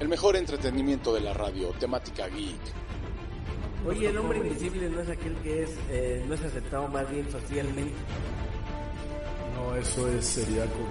[0.00, 2.60] El mejor entretenimiento de la radio, temática geek.
[3.86, 7.30] Oye, el hombre invisible no es aquel que es eh, no es aceptado más bien
[7.30, 7.94] socialmente.
[9.56, 10.86] No, eso es, sería como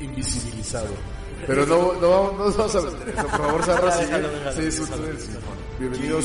[0.00, 0.88] invisibilizado.
[1.46, 3.26] Pero no, no, vamos- no nos vamos a meter eso.
[3.28, 4.22] Por favor, Sarra, sigue.
[4.54, 5.22] Sí, es ustedes.
[5.22, 5.32] sí.
[5.78, 6.24] Bienvenidos.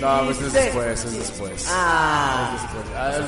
[0.00, 1.66] No, pues es después, es después.
[1.70, 2.62] Ah, Es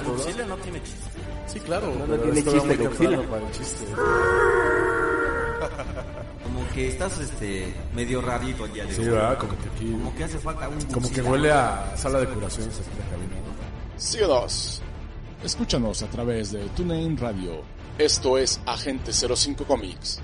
[0.04, 0.36] después.
[0.40, 0.98] Ah, no tiene chiste.
[1.46, 1.86] Sí, claro.
[1.98, 3.22] no pero tiene chiste, Godzilla.
[3.28, 3.84] para el chiste.
[6.78, 9.08] Que estás este medio rarito el día de Sí, hoy.
[9.08, 9.36] ¿verdad?
[9.36, 9.90] Como que aquí.
[9.90, 13.10] Como que hace falta un Como que huele a sala de curaciones aquí en la
[13.10, 14.00] cabina, ¿no?
[14.00, 14.80] Síguenos.
[15.42, 17.62] Escúchanos a través de TuneIn Radio.
[17.98, 20.20] Esto es Agente 05 Comics.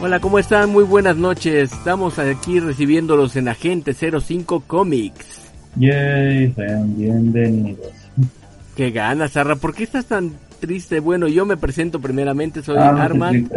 [0.00, 0.70] Hola, ¿cómo están?
[0.70, 1.72] Muy buenas noches.
[1.72, 5.50] Estamos aquí recibiéndolos en Agente 05 Comics.
[5.76, 7.92] Yay, sean bienvenidos.
[8.76, 9.56] Qué ganas, Sarra.
[9.56, 11.00] ¿Por qué estás tan triste?
[11.00, 12.62] Bueno, yo me presento primeramente.
[12.62, 13.50] Soy Ah, Armand.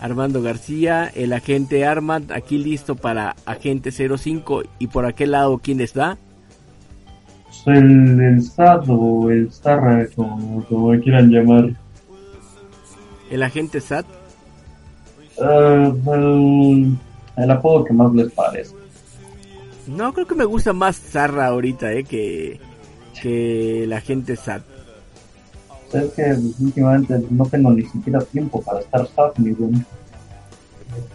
[0.00, 4.64] Armando García, el agente Armand, aquí listo para Agente 05.
[4.80, 6.18] Y por aquel lado, ¿quién está?
[7.50, 11.70] Soy el, el SAT o el Starra, como, como quieran llamar.
[13.30, 14.04] El agente SAT.
[15.40, 16.96] Ah, el,
[17.36, 18.74] el apodo que más les parece.
[19.86, 22.58] No, creo que me gusta más Zarra ahorita, eh, que,
[23.20, 24.62] que el agente SAT.
[25.92, 29.84] Es que últimamente no tengo ni siquiera tiempo para estar SAT, ni bueno,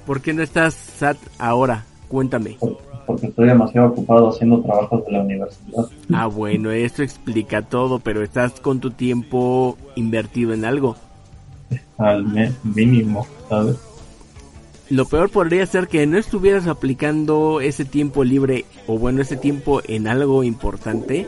[0.06, 1.86] ¿Por qué no estás SAT ahora?
[2.08, 2.58] Cuéntame.
[3.06, 5.86] porque estoy demasiado ocupado haciendo trabajos de la universidad.
[6.14, 10.96] Ah, bueno, esto explica todo, pero estás con tu tiempo invertido en algo.
[11.98, 12.26] Al
[12.64, 13.78] mínimo, ¿sabes?
[14.90, 19.82] Lo peor podría ser que no estuvieras aplicando ese tiempo libre o bueno, ese tiempo
[19.88, 21.28] en algo importante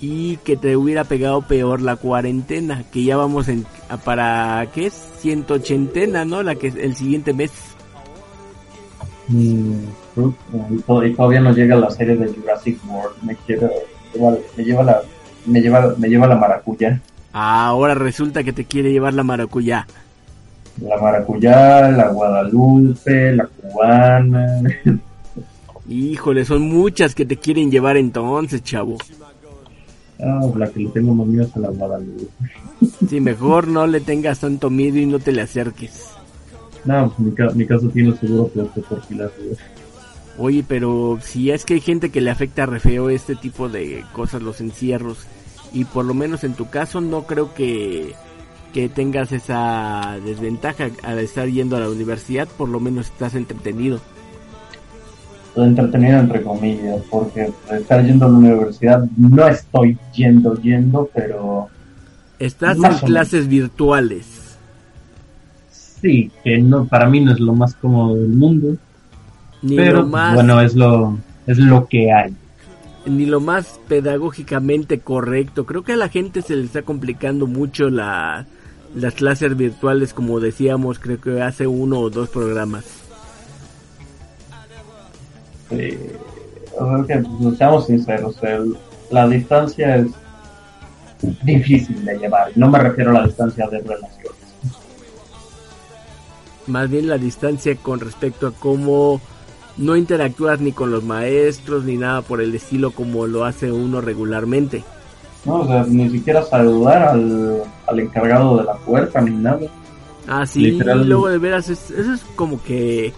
[0.00, 3.64] y que te hubiera pegado peor la cuarentena, que ya vamos en
[4.04, 4.92] para ¿qué es?
[5.20, 6.42] 180, ¿no?
[6.42, 7.52] La que es el siguiente mes.
[9.28, 9.84] Mm,
[10.16, 13.16] y, to- y todavía no llega la serie de Jurassic World.
[13.22, 13.70] Me quiero,
[14.56, 15.00] me lleva la,
[15.46, 17.00] me lleva, me lleva la maracuya.
[17.32, 19.86] Ahora resulta que te quiere llevar la maracuyá.
[20.82, 24.60] La maracuyá, la Guadalupe, la cubana.
[25.88, 28.96] Híjole, son muchas que te quieren llevar entonces, chavo.
[30.20, 32.26] Ah, la que le tengo más miedo es a la Guadalupe.
[33.08, 36.10] Si mejor no le tengas tanto miedo y no te le acerques.
[36.84, 39.30] No, pues mi, ca- mi caso tiene seguro dudas.
[40.38, 44.04] Oye, pero si es que hay gente que le afecta re feo este tipo de
[44.12, 45.18] cosas, los encierros,
[45.72, 48.14] y por lo menos en tu caso no creo que,
[48.74, 54.00] que tengas esa desventaja al estar yendo a la universidad, por lo menos estás entretenido.
[55.54, 61.68] Entretenido entre comillas, porque estar yendo a la universidad no estoy yendo, yendo, pero
[62.40, 64.58] Estás en clases virtuales.
[65.70, 68.76] sí, que no, para mí no es lo más cómodo del mundo.
[69.62, 71.16] Ni pero lo más bueno, es lo,
[71.46, 72.34] es lo que hay.
[73.06, 75.64] ni lo más pedagógicamente correcto.
[75.64, 78.46] Creo que a la gente se le está complicando mucho la,
[78.94, 82.84] las clases virtuales, como decíamos, creo que hace uno o dos programas.
[85.70, 85.98] Que,
[87.40, 88.76] pues, seamos sinceros, el-
[89.10, 90.06] la distancia es
[91.42, 92.52] difícil de llevar.
[92.56, 94.34] No me refiero a la distancia de relaciones.
[96.66, 99.20] Más bien la distancia con respecto a cómo
[99.76, 104.00] no interactúas ni con los maestros ni nada por el estilo como lo hace uno
[104.00, 104.82] regularmente.
[105.44, 109.60] No, o sea, ni siquiera saludar al, al encargado de la puerta ni nada.
[110.26, 111.06] Ah, sí, Literal.
[111.06, 113.12] luego de veras, es- eso es como que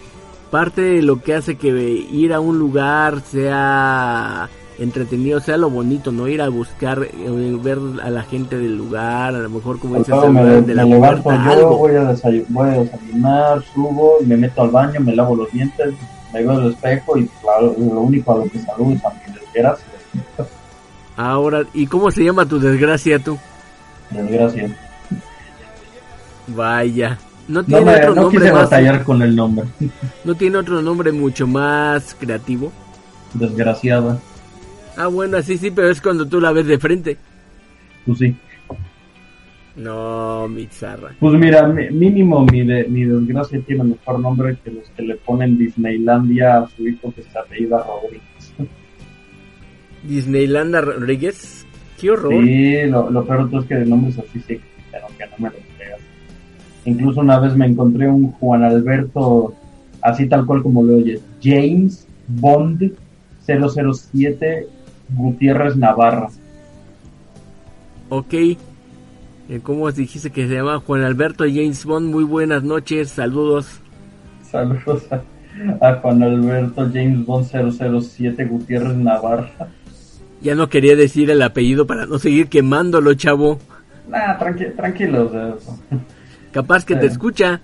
[0.50, 6.12] parte de lo que hace que ir a un lugar sea entretenido, sea lo bonito,
[6.12, 6.28] ¿no?
[6.28, 10.14] Ir a buscar, eh, ver a la gente del lugar, a lo mejor como dices,
[10.31, 11.76] me, de me la levanto puerta, yo, algo.
[11.79, 12.14] voy a,
[12.49, 15.94] voy a desayunar, subo, me meto al baño, me lavo los dientes,
[16.32, 19.32] me veo al espejo y claro, lo único a lo que saludo es a mi
[19.32, 19.87] desgracia.
[21.16, 23.38] Ahora, ¿y cómo se llama tu desgracia tú?
[24.10, 24.76] Desgracia.
[26.48, 27.18] Vaya.
[27.48, 29.66] No tiene otro no nombre quise más, batallar con el nombre.
[30.24, 32.72] no tiene otro nombre mucho más creativo.
[33.34, 34.18] Desgraciada.
[34.96, 37.16] Ah, bueno, así sí, pero es cuando tú la ves de frente.
[38.04, 38.36] Pues sí.
[39.76, 41.14] No, mi zarra.
[41.20, 45.16] Pues mira, mi- mínimo mi, de, mi desgracia tiene mejor nombre que los que le
[45.16, 48.22] ponen Disneylandia a su hijo que se apellida Rodríguez.
[50.06, 51.67] Disneylanda Rodríguez.
[52.00, 52.32] Qué horror.
[52.44, 54.61] Sí, lo, lo peor es que de nombres así sí
[54.97, 56.00] pero que no me lo creas.
[56.85, 59.55] Incluso una vez me encontré un Juan Alberto,
[60.00, 62.93] así tal cual como lo oyes, James Bond
[63.47, 64.67] 007
[65.11, 66.29] Gutiérrez Navarra.
[68.08, 68.35] Ok.
[68.35, 72.11] Eh, ¿Cómo dijiste que se llama Juan Alberto James Bond?
[72.11, 73.81] Muy buenas noches, saludos.
[74.43, 75.23] Saludos a,
[75.87, 77.47] a Juan Alberto James Bond
[78.00, 79.69] 007 Gutiérrez Navarra.
[80.40, 83.58] Ya no quería decir el apellido para no seguir quemándolo, chavo.
[84.08, 85.58] Nah, tranqui tranquilo.
[86.52, 87.60] Capaz que te escucha.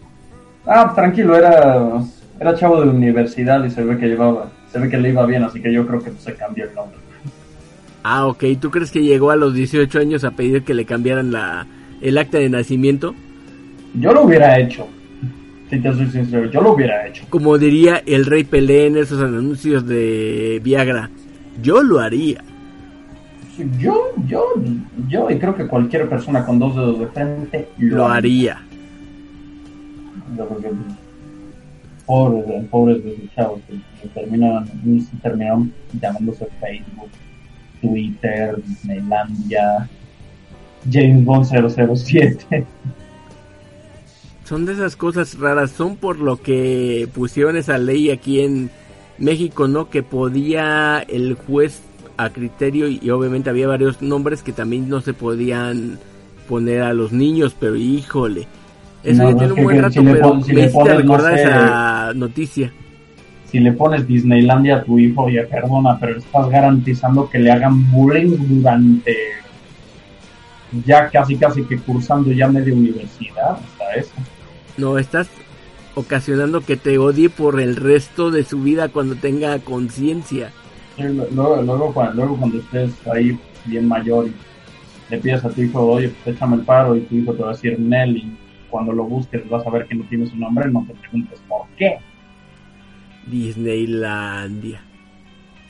[0.66, 2.02] Ah, tranquilo, era,
[2.40, 5.42] era chavo de universidad y se ve que llevaba, se ve que le iba bien,
[5.42, 6.98] así que yo creo que se cambió el nombre.
[8.02, 8.44] Ah, ok.
[8.60, 11.66] ¿Tú crees que llegó a los 18 años a pedir que le cambiaran la,
[12.00, 13.14] el acta de nacimiento?
[13.94, 14.88] Yo lo hubiera hecho,
[15.70, 17.24] si te soy sincero, yo lo hubiera hecho.
[17.28, 21.10] Como diría el rey Pelé en esos anuncios de Viagra.
[21.60, 22.42] Yo lo haría.
[23.78, 24.54] Yo, yo,
[25.08, 28.62] yo, y creo que cualquier persona con dos dedos de frente Lo haría.
[30.36, 30.42] Que
[32.06, 34.64] pobres, pobres de esos chavos que terminan,
[35.22, 37.10] terminaron llamándose Facebook,
[37.80, 39.88] Twitter, Disneylandia,
[40.90, 42.66] James Bond 007.
[44.44, 45.70] Son de esas cosas raras.
[45.70, 48.70] Son por lo que pusieron esa ley aquí en
[49.18, 49.88] México, ¿no?
[49.88, 51.80] Que podía el juez
[52.16, 55.98] a criterio y, y obviamente había varios nombres que también no se podían
[56.48, 58.46] poner a los niños, pero híjole.
[59.04, 60.48] Eso No, ya no, tiene es un buen que rato, si le pero pon- si
[60.52, 62.72] me le hiciste pones, no recordar sé, esa noticia.
[63.50, 67.90] Si le pones Disneylandia a tu hijo, ya perdona, pero estás garantizando que le hagan
[67.90, 69.14] bullying durante
[70.86, 74.12] ya casi casi que cursando ya media universidad, hasta eso.
[74.78, 75.28] No, estás
[75.94, 80.50] ocasionando que te odie por el resto de su vida cuando tenga conciencia.
[80.96, 84.32] Sí, Luego, luego, cuando, luego cuando estés ahí bien mayor y
[85.10, 87.50] le pides a tu hijo, oye, pues échame el paro y tu hijo te va
[87.50, 88.36] a decir Nel y
[88.70, 91.66] cuando lo busques vas a ver que no tiene su nombre, no te preguntes por
[91.76, 91.98] qué.
[93.26, 94.82] Disneylandia.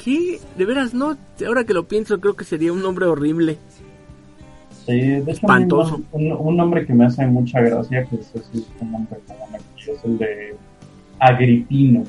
[0.02, 0.40] ¿Qué?
[0.56, 1.16] De veras, no.
[1.46, 3.58] Ahora que lo pienso, creo que sería un nombre horrible.
[4.86, 6.02] Sí, de hecho, Espantoso.
[6.10, 9.90] Un, un nombre que me hace mucha gracia, que es, es un nombre común aquí,
[9.90, 10.56] es el de
[11.20, 12.04] Agripino.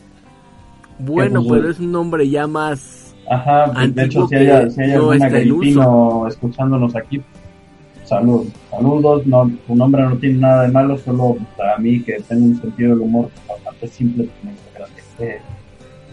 [0.99, 3.02] Bueno, pues, pero es un nombre ya más.
[3.29, 6.95] Ajá, pues, de hecho, si hay, que si hay no algún está en agripino escuchándonos
[6.95, 7.21] aquí,
[8.05, 12.45] salud, saludos, no, tu nombre no tiene nada de malo, solo para mí que tengo
[12.45, 14.27] un sentido del humor bastante simple,
[14.75, 15.03] gracia.
[15.19, 15.39] Eh,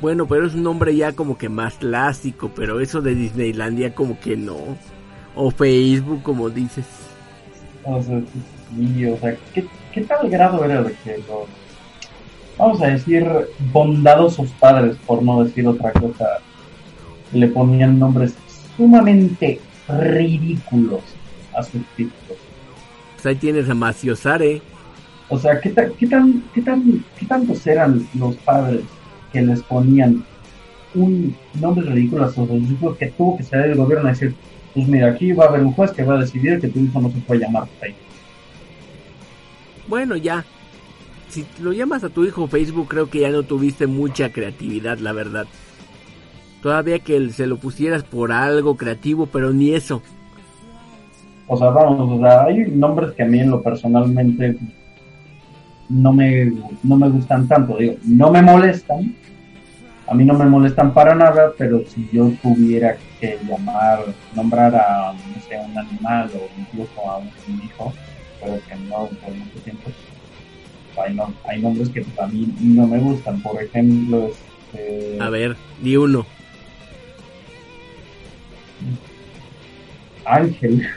[0.01, 4.19] Bueno, pero es un nombre ya como que más clásico, pero eso de Disneylandia como
[4.21, 4.57] que no.
[5.35, 6.87] O Facebook, como dices.
[7.85, 8.21] o sea,
[8.77, 11.49] sí, o sea, ¿qué, qué tal grado era de que los,
[12.59, 13.27] vamos a decir,
[13.73, 16.39] bondadosos padres, por no decir otra cosa,
[17.33, 18.35] le ponían nombres
[18.77, 21.01] sumamente ridículos
[21.57, 22.13] a sus hijos?
[23.15, 24.63] Pues ahí tienes a Maciosare.
[25.29, 28.83] O sea, ¿qué, ta- qué, tan, qué, tan, ¿qué tantos eran los padres
[29.33, 30.25] que les ponían
[30.95, 34.35] un nombre ridículo a sus hijos que tuvo que salir el gobierno a decir,
[34.75, 37.01] pues mira, aquí va a haber un juez que va a decidir que tu hijo
[37.01, 37.95] no se puede llamar Rey.
[39.87, 40.45] Bueno, ya.
[41.29, 45.13] Si lo llamas a tu hijo Facebook, creo que ya no tuviste mucha creatividad, la
[45.13, 45.47] verdad.
[46.63, 50.03] Todavía que se lo pusieras por algo creativo, pero ni eso.
[51.49, 54.57] O sea, vamos, o sea, hay nombres que a mí en lo personalmente
[55.89, 56.53] no me,
[56.85, 59.13] no me gustan tanto, digo, no me molestan,
[60.07, 64.05] a mí no me molestan para nada, pero si yo tuviera que llamar,
[64.37, 67.31] nombrar a, no sé, un animal o incluso a un
[67.65, 67.93] hijo,
[68.41, 69.91] pero que no por mucho tiempo,
[71.05, 74.29] hay, no- hay nombres que a mí no me gustan, por ejemplo,
[74.73, 76.25] este, A ver, di uno.
[80.25, 80.89] Ángel.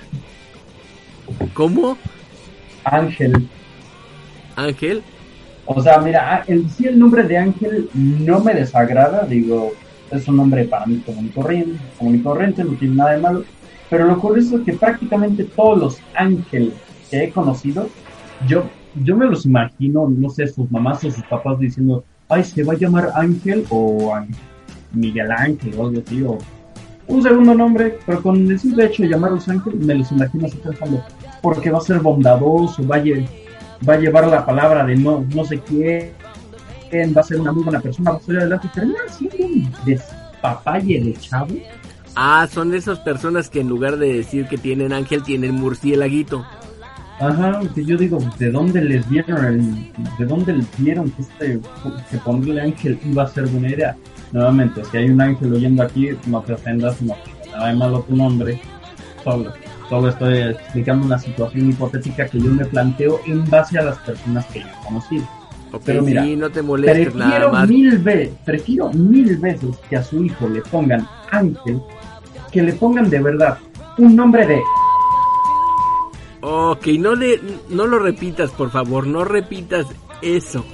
[1.53, 1.97] ¿Cómo?
[2.83, 3.47] Ángel.
[4.55, 5.03] Ángel.
[5.65, 9.71] O sea, mira, ah, en sí el nombre de Ángel no me desagrada, digo,
[10.11, 13.21] es un nombre para mí común y corriente, común y corriente, no tiene nada de
[13.21, 13.43] malo,
[13.89, 16.73] pero lo curioso es que prácticamente todos los ángeles
[17.09, 17.89] que he conocido,
[18.47, 18.65] yo,
[19.03, 22.73] yo me los imagino, no sé, sus mamás o sus papás diciendo, ay, se va
[22.73, 24.35] a llamar Ángel o Ángel,
[24.91, 26.37] Miguel Ángel o algo así, o
[27.07, 30.57] un segundo nombre, pero con el simple hecho de llamarlos Ángel, me los imagino así
[30.57, 31.03] pensando,
[31.41, 33.03] porque va a ser bondadoso, va a,
[33.88, 36.12] va a llevar la palabra de no, no sé quién,
[37.15, 41.01] va a ser una muy buena persona, va a salir adelante, termina siendo un despapalle
[41.01, 41.55] de chavo.
[42.15, 46.45] Ah, son esas personas que en lugar de decir que tienen ángel, tienen murciélaguito.
[47.19, 51.60] Ajá, que yo digo, ¿de dónde les vieron el, de dónde les vieron que este,
[52.10, 53.95] que ponerle ángel iba a ser buena idea?
[54.33, 57.15] Nuevamente, si hay un ángel oyendo aquí, no te ofendas, no
[57.51, 58.59] nada de malo tu nombre,
[59.23, 59.53] solo,
[59.87, 64.45] solo estoy explicando una situación hipotética que yo me planteo en base a las personas
[64.47, 65.23] que yo he conocido.
[65.71, 67.69] Ok, Pero mira, sí, no te molestes nada Prefiero más.
[67.69, 71.79] mil veces, prefiero mil veces que a su hijo le pongan ángel,
[72.51, 73.57] que le pongan de verdad
[73.97, 74.61] un nombre de
[76.41, 79.85] Ok, no, le, no lo repitas, por favor, no repitas
[80.21, 80.65] eso.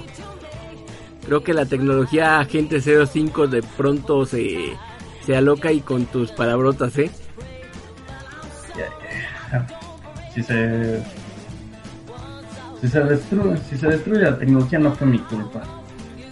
[1.30, 4.76] Creo que la tecnología Agente 05 de pronto se,
[5.24, 7.08] se aloca y con tus palabrotas, ¿eh?
[10.34, 11.00] si se
[12.80, 15.62] si se destruye si se destruye la tecnología no fue mi culpa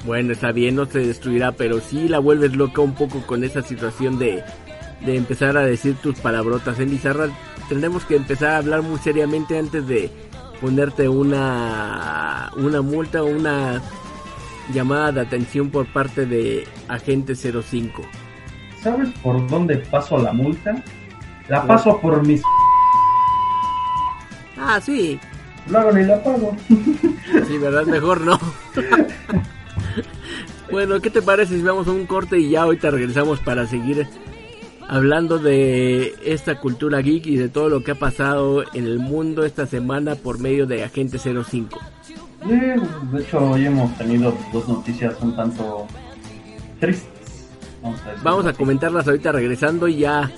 [0.05, 3.63] Bueno, está bien, no se destruirá, pero sí la vuelves loca un poco con esa
[3.63, 4.43] situación de,
[5.07, 6.81] de empezar a decir tus palabrotas.
[6.81, 7.29] En Lizarra
[7.69, 10.11] tendremos que empezar a hablar muy seriamente antes de
[10.61, 13.81] ponerte una, una multa o una
[14.73, 18.03] llamada de atención por parte de Agente 05.
[18.83, 20.83] ¿sabes por dónde paso la multa?
[21.49, 22.43] la paso por mis
[24.57, 25.19] Ah, sí,
[25.69, 26.57] luego ni la pago
[27.47, 28.39] sí, verdad, mejor no.
[30.71, 34.07] bueno, ¿qué te parece si vamos a un corte y ya ahorita regresamos para seguir
[34.89, 39.45] hablando de esta cultura geek y de todo lo que ha pasado en el mundo
[39.45, 41.79] esta semana por medio de Agente 05?
[42.43, 45.87] Sí, de hecho hoy hemos tenido dos noticias un tanto
[46.81, 47.49] tristes
[47.83, 50.31] vamos a, Vamos a comentarlas ahorita regresando y ya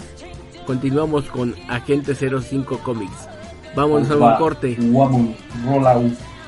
[0.66, 3.28] continuamos con Agente 05 Comics.
[3.74, 4.76] Vámonos a un Va, corte.
[4.78, 5.36] Vámonos,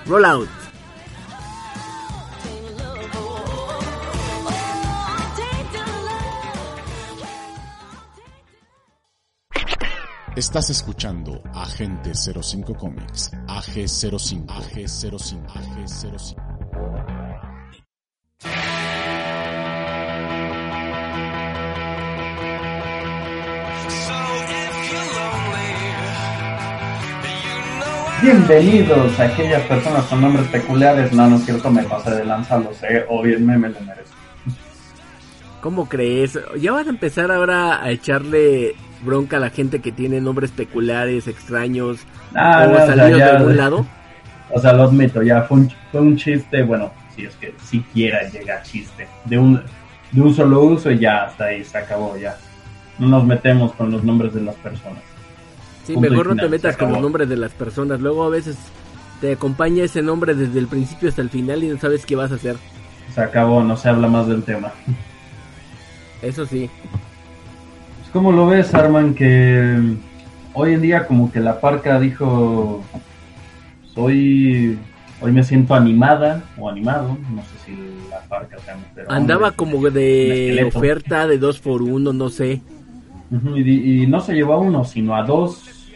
[0.07, 0.49] roll out.
[10.43, 16.35] Estás escuchando Agente 05 Comics, AG05, AG05, AG05.
[28.21, 31.13] Bienvenidos a aquellas personas con nombres peculiares.
[31.13, 33.07] No, no es cierto, me pasé de lanza, lo sé.
[33.09, 34.17] Obviamente me lo merezco.
[35.61, 36.37] ¿Cómo crees?
[36.61, 41.27] ¿Ya van a empezar ahora a echarle bronca a la gente que tiene nombres peculiares,
[41.29, 41.99] extraños
[42.35, 43.87] Ah, o no, o sea, ya- de algún lado?
[44.51, 48.29] O sea, lo admito, ya fue un, fue un chiste, bueno, si es que siquiera
[48.31, 49.07] llega a chiste.
[49.25, 49.63] De un,
[50.11, 52.37] de un solo uso y ya hasta ahí se acabó, ya.
[52.99, 55.03] No nos metemos con los nombres de las personas.
[55.87, 58.01] Sí, Punto mejor no te metas con los nombres de las personas.
[58.01, 58.57] Luego a veces
[59.21, 62.31] te acompaña ese nombre desde el principio hasta el final y no sabes qué vas
[62.31, 62.57] a hacer.
[63.15, 64.71] Se acabó, no se habla más del tema.
[66.21, 66.71] Eso sí.
[68.13, 69.15] ¿Cómo lo ves, Arman?
[69.15, 69.97] Que mm,
[70.53, 72.85] hoy en día como que la parca dijo,
[73.95, 74.79] soy,
[75.21, 77.77] hoy me siento animada o animado, no sé si
[78.11, 82.61] la parca sea pero Andaba hombre, como de oferta de dos por uno, no sé.
[83.57, 85.89] Y no se llevó a uno, sino a dos,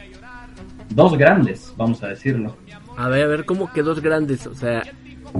[0.88, 2.56] dos grandes, vamos a decirlo.
[2.96, 4.46] A ver, a ver, ¿cómo que dos grandes?
[4.46, 4.82] O sea,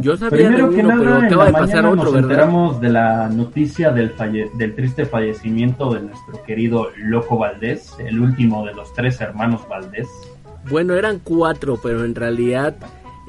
[0.00, 2.30] yo sabía Primero que uno, pero nada, en acaba de pasar otro, nos ¿verdad?
[2.30, 8.20] enteramos de la noticia del, falle- del triste fallecimiento de nuestro querido Loco Valdés, el
[8.20, 10.08] último de los tres hermanos Valdés.
[10.68, 12.76] Bueno, eran cuatro, pero en realidad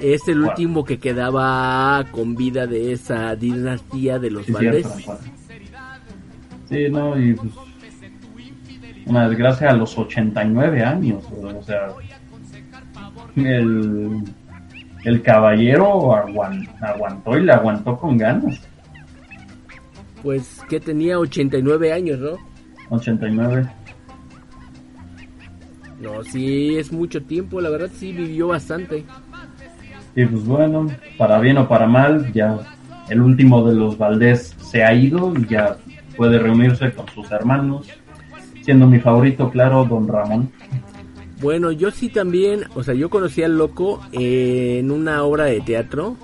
[0.02, 0.50] es el Cuatro.
[0.52, 4.88] último que quedaba con vida de esa dinastía de los Sí, Valdés.
[4.88, 5.22] cierto.
[6.70, 7.52] Sí, no, y pues,
[9.06, 11.88] una desgracia a los 89 años, o sea,
[13.36, 14.22] el,
[15.06, 18.60] el caballero aguan- aguantó y le aguantó con ganas.
[20.24, 22.32] Pues que tenía 89 años, ¿no?
[22.90, 23.68] 89.
[26.02, 29.04] No, sí, es mucho tiempo, la verdad sí vivió bastante.
[30.16, 30.88] Y pues bueno,
[31.18, 32.60] para bien o para mal, ya
[33.10, 35.78] el último de los Valdés se ha ido y ya
[36.16, 37.88] puede reunirse con sus hermanos.
[38.64, 40.52] siendo mi favorito, claro, Don Ramón.
[41.40, 46.18] Bueno, yo sí también, o sea, yo conocí al loco en una obra de teatro,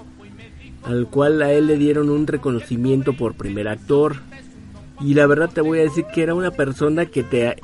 [0.83, 4.15] al cual a él le dieron un reconocimiento por primer actor.
[5.01, 7.57] Y la verdad te voy a decir que era una persona que te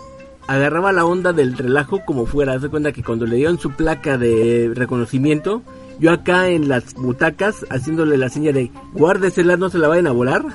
[0.48, 2.53] agarraba la onda del relajo como fuera.
[2.53, 5.63] Haz de cuenta que cuando le dieron su placa de reconocimiento,
[6.00, 10.12] yo acá en las butacas haciéndole la señal de guárdesela, no se la vayan a
[10.12, 10.46] volar.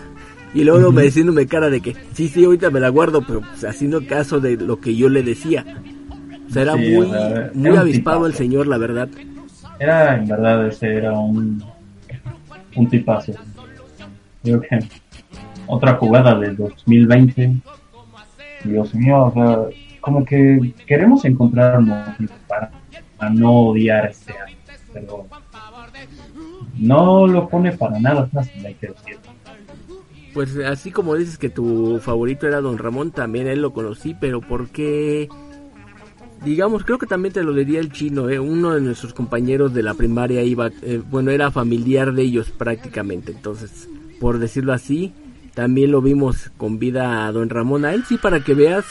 [0.54, 3.64] Y luego me diciéndome cara de que sí, sí, ahorita me la guardo, pero pues,
[3.64, 5.64] haciendo caso de lo que yo le decía.
[6.46, 9.08] O sea, era Sí, muy, o sea, muy era avispado el señor, la verdad.
[9.78, 11.62] Era, en verdad, ese era un,
[12.76, 13.32] un tipazo.
[14.42, 14.78] Creo que
[15.66, 17.52] otra jugada del 2020.
[18.64, 19.58] Dios mío, o sea,
[20.00, 22.70] como que queremos encontrar motivos para,
[23.18, 24.56] para no odiar este año,
[24.92, 25.26] pero
[26.78, 29.18] no lo pone para nada fácil, hay que decir.
[30.32, 34.40] Pues así como dices que tu favorito era Don Ramón, también él lo conocí, pero
[34.40, 35.28] porque,
[36.44, 38.38] digamos, creo que también te lo diría el chino, ¿eh?
[38.38, 43.32] uno de nuestros compañeros de la primaria iba, eh, bueno, era familiar de ellos prácticamente,
[43.32, 43.88] entonces,
[44.20, 45.12] por decirlo así,
[45.54, 48.84] también lo vimos con vida a Don Ramón, a él sí para que veas,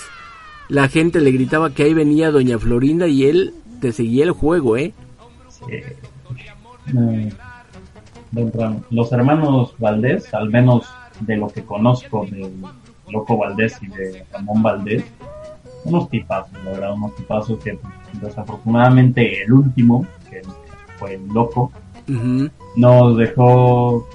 [0.69, 4.77] la gente le gritaba que ahí venía Doña Florinda y él te seguía el juego,
[4.77, 4.93] ¿eh?
[5.69, 5.95] Eh,
[6.91, 7.27] mm,
[8.31, 10.87] Don los hermanos Valdés, al menos
[11.19, 12.49] de lo que conozco de
[13.09, 15.03] Loco Valdés y de Ramón Valdés,
[15.85, 17.77] unos tipazos, la verdad, unos tipazos que
[18.21, 20.41] desafortunadamente el último, que
[20.97, 21.71] fue el Loco,
[22.75, 24.07] nos dejó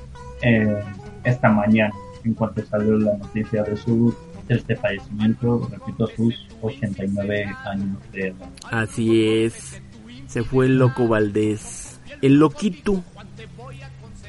[0.42, 0.82] eh,
[1.24, 1.94] esta mañana,
[2.24, 4.14] en cuanto salió la noticia de su
[4.48, 8.48] este fallecimiento, repito, a sus 89 años de edad.
[8.70, 9.82] Así es,
[10.26, 13.02] se fue el loco Valdés, el loquito.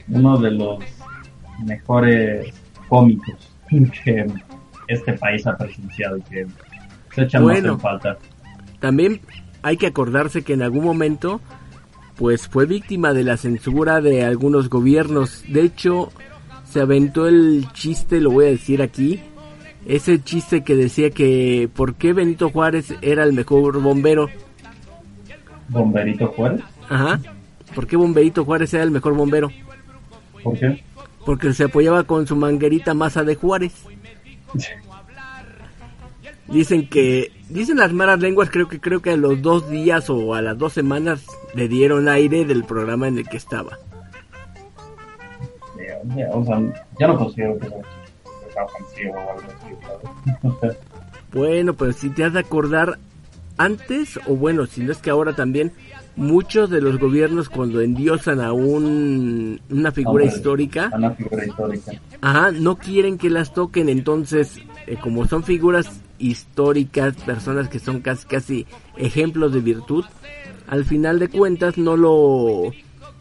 [0.09, 0.83] uno de los
[1.63, 2.53] mejores
[2.87, 3.55] cómicos
[4.03, 4.27] que
[4.87, 6.47] este país ha presenciado y que
[7.41, 7.73] Bueno.
[7.73, 8.17] en falta.
[8.79, 9.21] También
[9.61, 11.41] hay que acordarse que en algún momento
[12.15, 15.43] pues fue víctima de la censura de algunos gobiernos.
[15.47, 16.11] De hecho,
[16.65, 19.21] se aventó el chiste, lo voy a decir aquí,
[19.85, 24.27] ese chiste que decía que por qué Benito Juárez era el mejor bombero.
[25.69, 27.21] Bomberito Juárez, Ajá.
[27.73, 29.49] ¿Por qué Bomberito Juárez era el mejor bombero?
[30.43, 30.83] ¿por qué?
[31.25, 33.73] Porque se apoyaba con su manguerita masa de Juárez.
[36.51, 40.33] Dicen que, dicen las malas lenguas, creo que creo que a los dos días o
[40.33, 43.77] a las dos semanas le dieron aire del programa en el que estaba.
[46.15, 46.59] Ya, o sea,
[46.99, 50.43] ya no considero que sea ofensivo o algo así, ¿sabes?
[50.43, 50.71] O sea,
[51.33, 52.97] Bueno, pero si te has de acordar,
[53.57, 55.71] antes, o bueno, si no es que ahora también,
[56.15, 60.37] muchos de los gobiernos cuando endiosan a un, una figura Hombre.
[60.37, 61.91] histórica, una figura histórica.
[62.21, 68.01] Ajá, no quieren que las toquen, entonces, eh, como son figuras históricas, personas que son
[68.01, 68.65] casi casi
[68.97, 70.05] ejemplos de virtud,
[70.67, 72.71] al final de cuentas no lo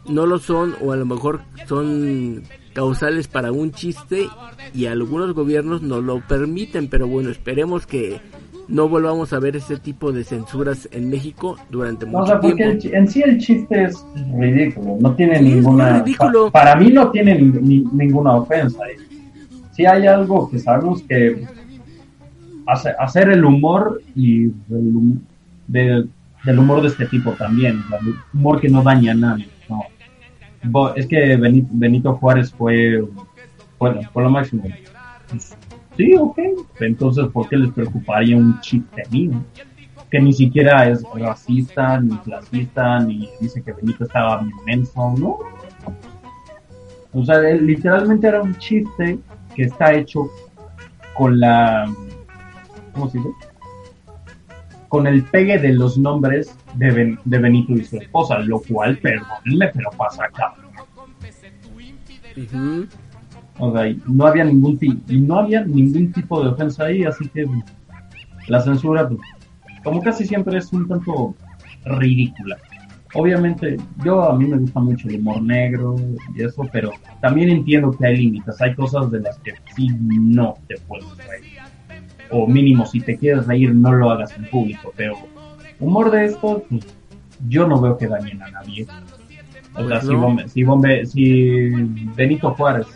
[0.07, 4.27] no lo son o a lo mejor son causales para un chiste
[4.73, 8.19] y algunos gobiernos no lo permiten, pero bueno, esperemos que
[8.67, 12.55] no volvamos a ver ese tipo de censuras en México durante O mucho sea, porque
[12.55, 12.87] tiempo.
[12.87, 14.05] el en sí el chiste es
[14.37, 16.03] ridículo, no tiene Sí, ninguna...
[16.17, 18.79] pa- para mí no tiene ni- ni- ninguna ofensa.
[19.71, 21.47] Si hay algo que sabemos que
[22.71, 24.47] hace- hacer el humor y
[25.67, 27.83] del humor de este tipo también,
[28.33, 29.47] humor que no daña a nadie.
[29.69, 29.83] no.
[30.95, 33.03] Es que Beni- Benito Juárez fue,
[33.77, 34.63] bueno, fue lo máximo.
[35.95, 36.37] Sí, ok.
[36.81, 39.41] Entonces, ¿por qué les preocuparía un chiste mío?
[40.09, 45.37] Que ni siquiera es racista, ni clasista, ni dice que Benito estaba inmenso, ¿no?
[47.13, 49.19] O sea, literalmente era un chiste
[49.55, 50.29] que está hecho
[51.15, 51.89] con la...
[52.99, 53.29] ¿Cómo se dice?
[54.89, 58.97] Con el pegue de los nombres de, Ben- de Benito y su esposa, lo cual,
[58.97, 60.53] perdónenme, pero pasa acá.
[62.35, 62.87] Ujú.
[63.57, 67.45] O sea, y no había ningún no había ningún tipo de ofensa ahí, así que
[68.47, 69.19] la censura, pues,
[69.83, 71.35] como casi siempre es un tanto
[71.85, 72.57] ridícula.
[73.13, 75.95] Obviamente, yo a mí me gusta mucho el humor negro
[76.35, 80.55] y eso, pero también entiendo que hay límites, hay cosas de las que sí no
[80.67, 81.48] te puedes reír.
[82.31, 85.15] O mínimo, si te quieres reír, no lo hagas en público, pero
[85.79, 86.85] humor de esto, pues,
[87.47, 88.85] yo no veo que dañen a nadie.
[89.75, 90.07] O sea, si.
[90.09, 91.69] Bombe- si, Bombe- si
[92.15, 92.87] Benito Juárez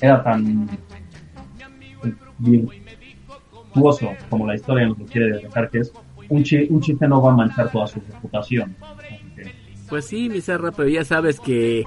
[0.00, 0.68] era tan
[2.38, 5.92] virtuoso como la historia nos lo quiere dejar que es,
[6.28, 8.74] un, chi- un chiste no va a manchar toda su reputación.
[9.88, 11.84] Pues sí, mi Serra, pero ya sabes que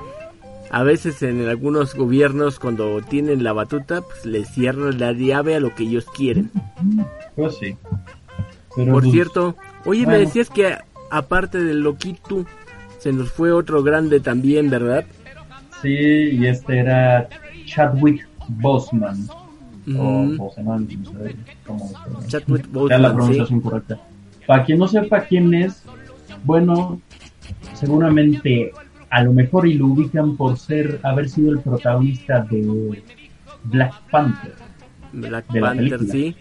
[0.69, 5.59] a veces en algunos gobiernos cuando tienen la batuta, pues les cierran la llave a
[5.59, 6.51] lo que ellos quieren.
[7.35, 7.77] Pues sí.
[8.75, 10.75] Pero, Por pues, cierto, oye, me decías que
[11.09, 12.45] aparte del Loquito,
[12.99, 15.05] se nos fue otro grande también, ¿verdad?
[15.81, 17.29] Sí, y este era
[17.65, 19.27] Chadwick Boseman.
[19.97, 20.25] O.
[20.37, 20.87] Boseman,
[21.65, 21.89] cómo
[22.21, 23.15] se Chadwick la sí.
[23.15, 23.99] pronunciación correcta.
[24.47, 25.83] Para quien no sepa quién es,
[26.43, 26.99] bueno,
[27.73, 28.71] seguramente
[29.15, 33.01] a lo mejor y lo ubican por ser haber sido el protagonista de
[33.63, 34.55] Black Panther,
[35.13, 36.11] Black de la película.
[36.11, 36.35] sí.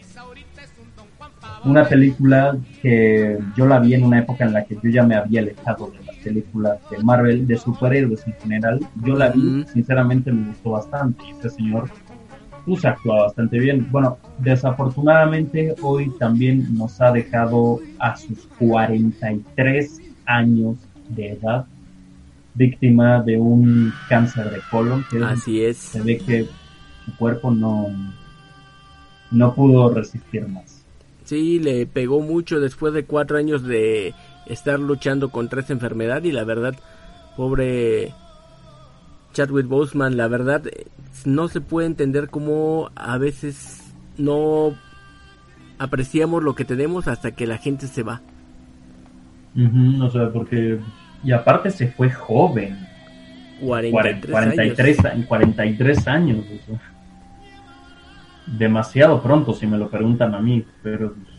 [1.65, 5.15] una película que yo la vi en una época en la que yo ya me
[5.15, 8.81] había alejado de las películas de Marvel, de superhéroes en general.
[9.05, 11.25] Yo la vi, sinceramente me gustó bastante.
[11.29, 11.89] y Este señor
[12.67, 13.87] pues actúa bastante bien.
[13.93, 20.79] Bueno, desafortunadamente hoy también nos ha dejado a sus 43 años
[21.11, 21.67] de edad,
[22.55, 25.77] víctima de un cáncer de colon, que Así es.
[25.77, 26.47] se ve que
[27.05, 27.89] su cuerpo no,
[29.31, 30.85] no pudo resistir más.
[31.25, 34.15] Sí, le pegó mucho después de cuatro años de
[34.47, 36.75] estar luchando contra esa enfermedad y la verdad,
[37.37, 38.13] pobre
[39.33, 40.63] Chadwick Boseman, la verdad
[41.25, 43.83] no se puede entender cómo a veces
[44.19, 44.75] no
[45.79, 48.21] apreciamos lo que tenemos hasta que la gente se va.
[49.57, 50.79] Ujú, o sea, porque...
[51.25, 52.79] Y aparte se fue joven,
[53.61, 55.15] 43, 43, años.
[55.17, 56.39] en 43 años.
[56.45, 56.81] o sea.
[58.47, 61.15] demasiado pronto si me lo preguntan a mí, pero...
[61.15, 61.35] pues,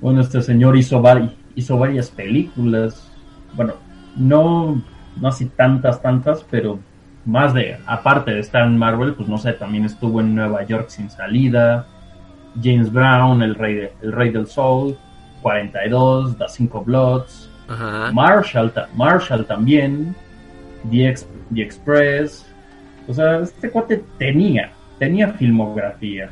[0.00, 3.12] Bueno, este señor hizo, vari- hizo varias películas,
[3.54, 3.74] bueno,
[4.16, 4.80] no,
[5.20, 6.78] no así tantas, tantas, pero
[7.26, 10.88] más de, aparte de estar en Marvel, pues no sé, también estuvo en Nueva York
[10.88, 11.86] sin salida,
[12.62, 14.96] James Brown, el rey, de- el rey del soul,
[15.42, 18.10] 42, The Cinco Bloods, Ajá.
[18.12, 20.14] Marshall, Marshall también,
[20.90, 22.46] The, Ex- The Express.
[23.06, 26.30] O sea, este cuate tenía, tenía filmografía.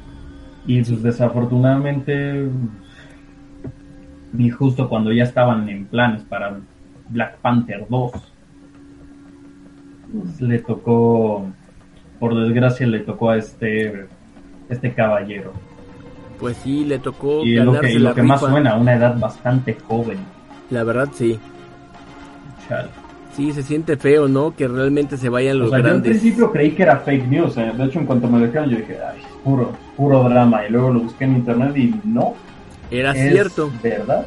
[0.67, 2.49] Y pues, desafortunadamente,
[4.37, 6.59] y justo cuando ya estaban en planes para
[7.09, 8.13] Black Panther 2,
[10.13, 11.47] pues, le tocó,
[12.19, 14.07] por desgracia, le tocó a este,
[14.69, 15.53] este caballero.
[16.39, 19.75] Pues sí, le tocó Y lo que, lo que más suena, a una edad bastante
[19.89, 20.19] joven.
[20.71, 21.39] La verdad sí.
[22.69, 22.89] Chale.
[23.35, 24.55] Sí, se siente feo, ¿no?
[24.57, 26.11] Que realmente se vayan los O sea, yo al grandes.
[26.19, 27.57] principio creí que era fake news.
[27.59, 27.71] eh.
[27.77, 30.67] De hecho, en cuanto me lo dijeron, yo dije, ay, puro, puro drama.
[30.67, 32.35] Y luego lo busqué en internet y no.
[32.91, 33.71] Era es cierto.
[33.83, 34.25] verdad.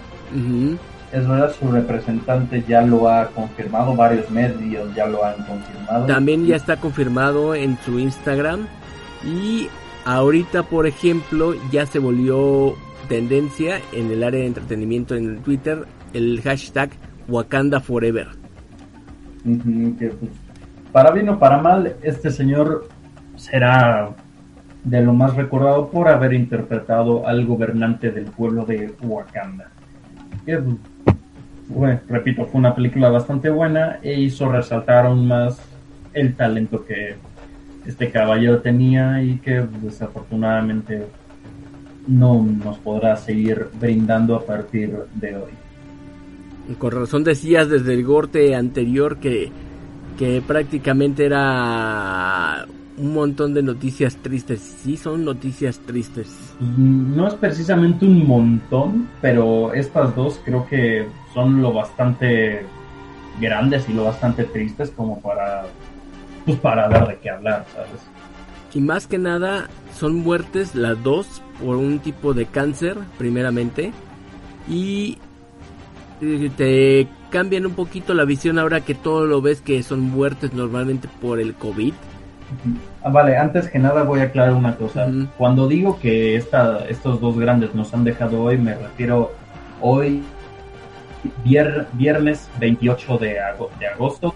[1.11, 3.95] Es verdad, su representante ya lo ha confirmado.
[3.95, 6.05] Varios medios ya lo han confirmado.
[6.05, 8.67] También ya está confirmado en su Instagram.
[9.25, 9.69] Y
[10.05, 12.75] ahorita, por ejemplo, ya se volvió
[13.07, 16.91] tendencia en el área de entretenimiento en el Twitter el hashtag
[17.27, 18.27] Wakanda Forever.
[19.43, 20.13] Pues,
[20.91, 22.87] para bien o para mal, este señor
[23.35, 24.09] será
[24.83, 29.69] de lo más recordado por haber interpretado al gobernante del pueblo de Wakanda.
[30.45, 30.77] Que, pues,
[31.67, 35.61] bueno, repito, fue una película bastante buena e hizo resaltar aún más
[36.13, 37.15] el talento que
[37.85, 41.07] este caballero tenía y que desafortunadamente
[42.07, 45.51] no nos podrá seguir brindando a partir de hoy.
[46.77, 49.51] Con razón decías desde el corte anterior que,
[50.17, 52.65] que prácticamente era
[52.97, 54.59] un montón de noticias tristes.
[54.59, 56.53] Sí, son noticias tristes.
[56.59, 62.65] No es precisamente un montón, pero estas dos creo que son lo bastante
[63.39, 65.65] grandes y lo bastante tristes como para
[66.45, 68.01] pues para dar de qué hablar, ¿sabes?
[68.73, 73.91] Y más que nada son muertes las dos por un tipo de cáncer, primeramente.
[74.69, 75.17] Y
[76.57, 81.07] te cambian un poquito la visión ahora que todo lo ves que son muertes normalmente
[81.21, 81.93] por el COVID.
[83.03, 85.07] Ah, vale, antes que nada voy a aclarar una cosa.
[85.37, 89.31] Cuando digo que esta, estos dos grandes nos han dejado hoy, me refiero
[89.81, 90.21] hoy,
[91.45, 94.33] vier- viernes 28 de, ago- de agosto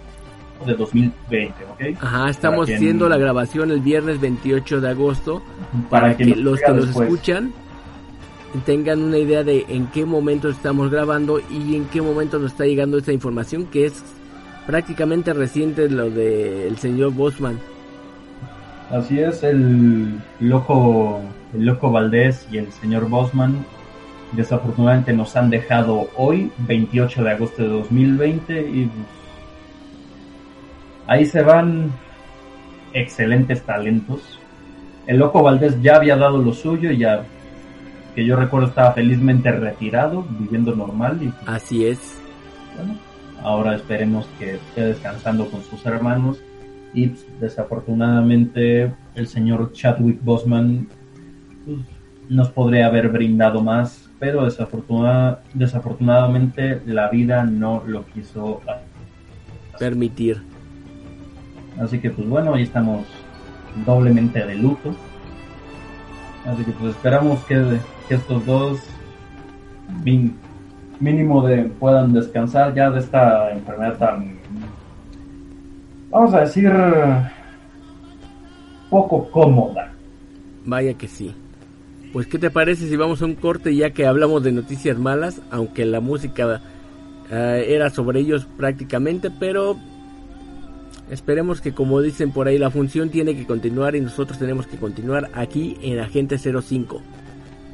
[0.66, 1.98] de 2020, ¿ok?
[2.02, 5.42] Ajá, estamos quien- haciendo la grabación el viernes 28 de agosto
[5.90, 7.52] para, que, quien los que nos escuchan
[8.62, 12.66] tengan una idea de en qué momento estamos grabando y en qué momento nos está
[12.66, 14.04] llegando esta información que es
[14.68, 17.60] prácticamente reciente lo del señor Bosman.
[18.92, 21.22] Así es, el loco,
[21.54, 23.66] el loco Valdés y el señor Bosman
[24.34, 28.90] desafortunadamente nos han dejado hoy, 28 de agosto de 2020, y
[31.08, 31.92] ahí se van
[32.94, 34.40] excelentes talentos.
[35.08, 37.26] El loco Valdés ya había dado lo suyo, ya
[38.14, 42.22] que yo recuerdo estaba felizmente retirado, viviendo normal, y Así es.
[42.76, 42.96] bueno,
[43.42, 46.42] ahora esperemos que esté descansando con sus hermanos.
[46.94, 50.88] Y pues, desafortunadamente el señor Chadwick Bosman
[51.66, 51.80] pues,
[52.30, 58.62] nos podría haber brindado más, pero desafortunada, desafortunadamente la vida no lo quiso
[59.80, 60.42] permitir.
[61.80, 63.06] Así que pues bueno, ahí estamos
[63.86, 64.96] doblemente de luto.
[66.46, 67.78] Así que pues esperamos que,
[68.10, 68.80] estos dos
[70.04, 70.36] min-
[71.00, 74.38] mínimo de puedan descansar ya de esta enfermedad tan
[76.12, 76.72] vamos a decir
[78.90, 79.92] poco cómoda.
[80.66, 81.34] Vaya que sí.
[82.12, 85.42] Pues qué te parece si vamos a un corte ya que hablamos de noticias malas,
[85.50, 86.62] aunque la música
[87.32, 89.78] eh, era sobre ellos prácticamente, pero
[91.10, 94.78] esperemos que como dicen por ahí la función tiene que continuar y nosotros tenemos que
[94.78, 97.02] continuar aquí en Agente 05.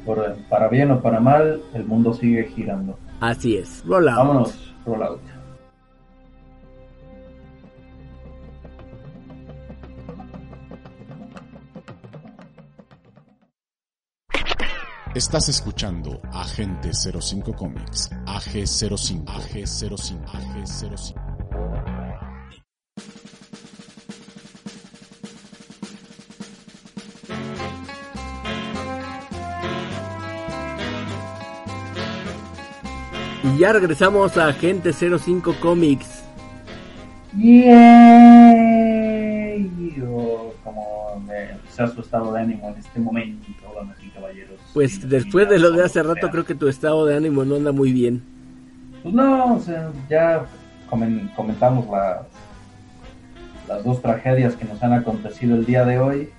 [0.04, 2.98] Por, para bien o para mal, el mundo sigue girando.
[3.20, 3.84] Así es.
[3.86, 4.18] Roll out.
[4.18, 5.20] Vámonos, roll out.
[15.12, 21.29] Estás escuchando Agente 05 Comics, AG05, AG05, AG05.
[33.60, 36.24] Ya regresamos a Agente 05 Comics.
[38.70, 39.94] Yay.
[39.96, 43.46] Yo, como me sea su estado de ánimo en este momento,
[43.76, 44.58] damas y caballeros.
[44.72, 47.72] Pues después de lo de hace rato creo que tu estado de ánimo no anda
[47.72, 48.22] muy bien.
[49.02, 50.44] Pues no, o sea, ya
[50.90, 52.22] comen- comentamos las,
[53.68, 56.30] las dos tragedias que nos han acontecido el día de hoy.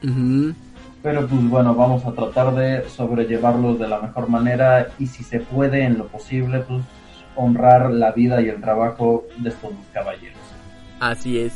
[1.04, 5.40] Pero pues bueno, vamos a tratar de sobrellevarlos de la mejor manera y si se
[5.40, 6.84] puede, en lo posible, pues
[7.36, 10.40] honrar la vida y el trabajo de estos dos caballeros.
[11.00, 11.54] Así es.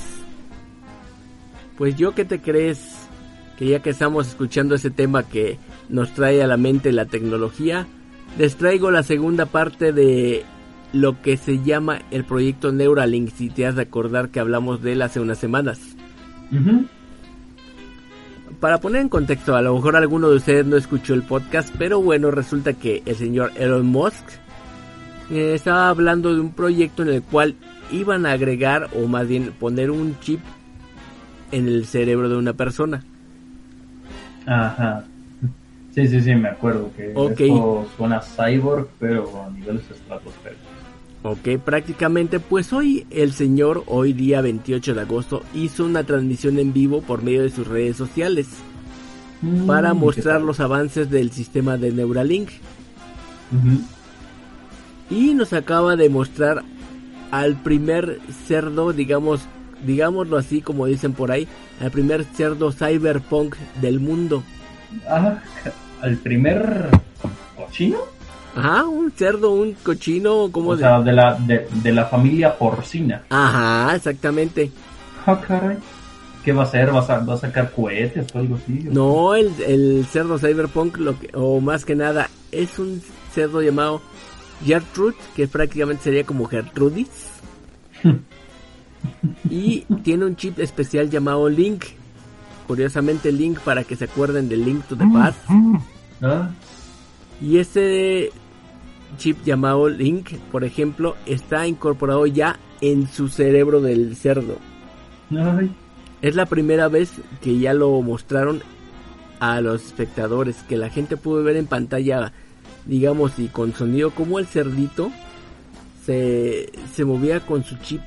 [1.78, 3.08] Pues yo que te crees
[3.58, 5.58] que ya que estamos escuchando ese tema que
[5.90, 7.88] nos trae a la mente la tecnología,
[8.38, 10.44] les traigo la segunda parte de
[10.94, 14.94] lo que se llama el proyecto Neuralink, si te has de acordar que hablamos de
[14.94, 15.80] él hace unas semanas.
[18.60, 22.02] Para poner en contexto, a lo mejor alguno de ustedes no escuchó el podcast, pero
[22.02, 24.26] bueno, resulta que el señor Elon Musk
[25.32, 27.56] eh, estaba hablando de un proyecto en el cual
[27.92, 30.40] iban a agregar o más bien poner un chip
[31.52, 33.04] en el cerebro de una persona.
[34.46, 35.04] Ajá.
[35.94, 37.40] Sí, sí, sí, me acuerdo que Ok.
[37.40, 40.66] esto suena cyborg, pero a niveles estratosféricos.
[41.24, 46.72] Ok, prácticamente pues hoy el señor, hoy día 28 de agosto, hizo una transmisión en
[46.74, 48.48] vivo por medio de sus redes sociales
[49.66, 52.50] para Mm, mostrar ¿qué los avances del sistema de Neuralink.
[53.52, 53.82] Ujú.
[55.10, 56.64] Y nos acaba de mostrar
[57.32, 59.42] al primer cerdo, digamos,
[59.86, 61.48] digámoslo así como dicen por ahí,
[61.82, 64.44] al primer cerdo cyberpunk del mundo.
[65.08, 65.40] Ah,
[66.02, 66.88] al primer
[67.56, 67.98] cochino,
[68.56, 70.84] Ajá, un cerdo, un cochino, como o de...
[70.84, 73.24] sea, de la, de, de la familia porcina.
[73.30, 74.72] Ajá, exactamente.
[75.26, 75.78] Ah, caray.
[76.44, 76.96] ¿Qué va a hacer?
[76.96, 78.88] ¿Va a, sa- va a sacar cohetes o algo así?
[78.90, 83.02] No, el, el cerdo cyberpunk, lo que, o más que nada, es un
[83.34, 84.02] cerdo llamado
[84.64, 87.10] Gertrude, que prácticamente sería como Gertrudis.
[89.50, 91.86] y tiene un chip especial llamado Link.
[92.68, 95.38] Curiosamente Link para que se acuerden de Link to the Past.
[96.22, 96.50] Ah,
[97.42, 98.32] Y ese
[99.18, 104.58] chip llamado Link, por ejemplo, está incorporado ya en su cerebro del cerdo.
[105.32, 105.72] ay.
[106.22, 108.64] Es la primera vez que ya lo mostraron
[109.40, 112.34] a los espectadores, que la gente pudo ver en pantalla,
[112.86, 115.12] digamos, y con sonido como el cerdito
[116.06, 118.02] se, se movía con su chip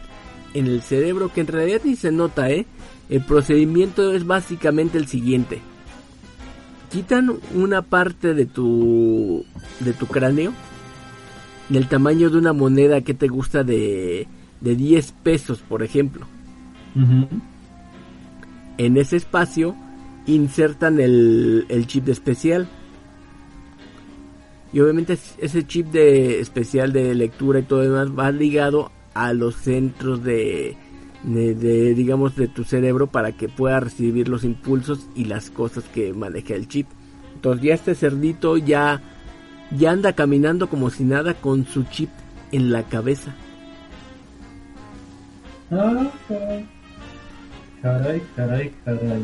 [0.54, 2.66] en el cerebro, que en realidad ni se nota, ¿eh?
[3.08, 5.60] El procedimiento es básicamente el siguiente.
[6.90, 9.44] Quitan una parte de tu,
[9.80, 10.52] de tu cráneo,
[11.68, 14.26] del tamaño de una moneda que te gusta de,
[14.60, 16.26] de 10 pesos, por ejemplo.
[18.78, 19.76] En ese espacio
[20.26, 22.68] insertan el, el chip de especial.
[24.72, 29.32] Y obviamente es- ese chip de especial de lectura y todo demás va ligado a
[29.32, 30.76] los centros de,
[31.22, 35.84] de, de, digamos de tu cerebro para que pueda recibir los impulsos y las cosas
[35.84, 36.86] que maneja el chip.
[37.34, 39.00] Entonces ya este cerdito ya
[39.70, 42.08] ya anda caminando como si nada con su chip
[42.52, 43.34] en la cabeza.
[45.70, 46.66] Ah, caray.
[47.82, 49.22] Caray, caray, caray.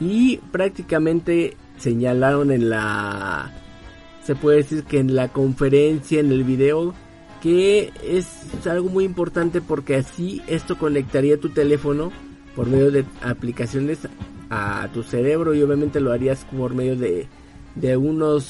[0.00, 3.50] Y prácticamente señalaron en la...
[4.22, 6.94] Se puede decir que en la conferencia, en el video,
[7.40, 12.12] que es algo muy importante porque así esto conectaría tu teléfono
[12.54, 14.00] por medio de aplicaciones
[14.50, 17.26] a tu cerebro y obviamente lo harías por medio de,
[17.74, 18.44] de unos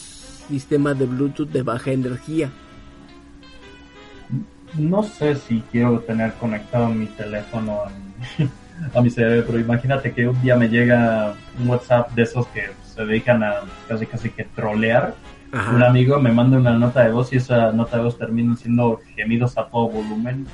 [0.49, 2.51] sistemas de Bluetooth de baja energía.
[4.77, 7.81] No sé si quiero tener conectado mi teléfono
[8.95, 9.59] a mi, cerebro.
[9.59, 14.07] Imagínate que un día me llega un WhatsApp de esos que se dedican a casi
[14.07, 15.15] casi que trolear.
[15.53, 19.01] Un amigo me manda una nota de voz y esa nota de voz termina siendo
[19.15, 20.47] gemidos a todo volumen.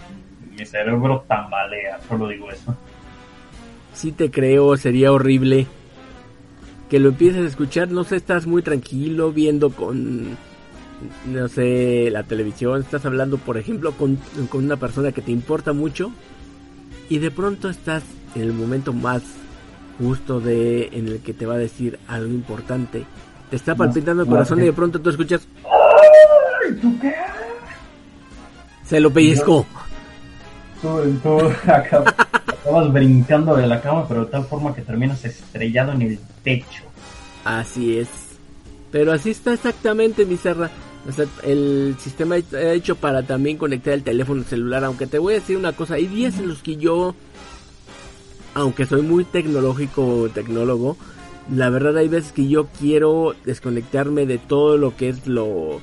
[0.56, 2.76] Mi cerebro tambalea, solo digo eso.
[3.94, 5.66] Sí te creo, sería horrible
[6.90, 10.36] que lo empieces a escuchar, no sé, estás muy tranquilo viendo con,
[11.26, 14.18] no sé, la televisión, estás hablando, por ejemplo, con,
[14.50, 16.12] con una persona que te importa mucho
[17.08, 18.04] y de pronto estás
[18.34, 19.22] en el momento más
[19.98, 23.04] justo de en el que te va a decir algo importante.
[23.50, 25.46] Te está palpitando el corazón y de pronto tú escuchas.
[26.80, 27.14] ¿Tú qué?
[28.84, 29.66] Se lo pellizcó.
[30.80, 31.38] Tú, tú
[31.70, 36.82] acabas brincando de la cama, pero de tal forma que terminas estrellado en el techo.
[37.44, 38.08] Así es.
[38.90, 40.70] Pero así está exactamente, mi serra.
[41.06, 44.84] O sea, el sistema está hecho para también conectar el teléfono celular.
[44.84, 47.14] Aunque te voy a decir una cosa, hay días en los que yo,
[48.54, 50.96] aunque soy muy tecnológico, tecnólogo,
[51.52, 55.80] la verdad hay veces que yo quiero desconectarme de todo lo que es lo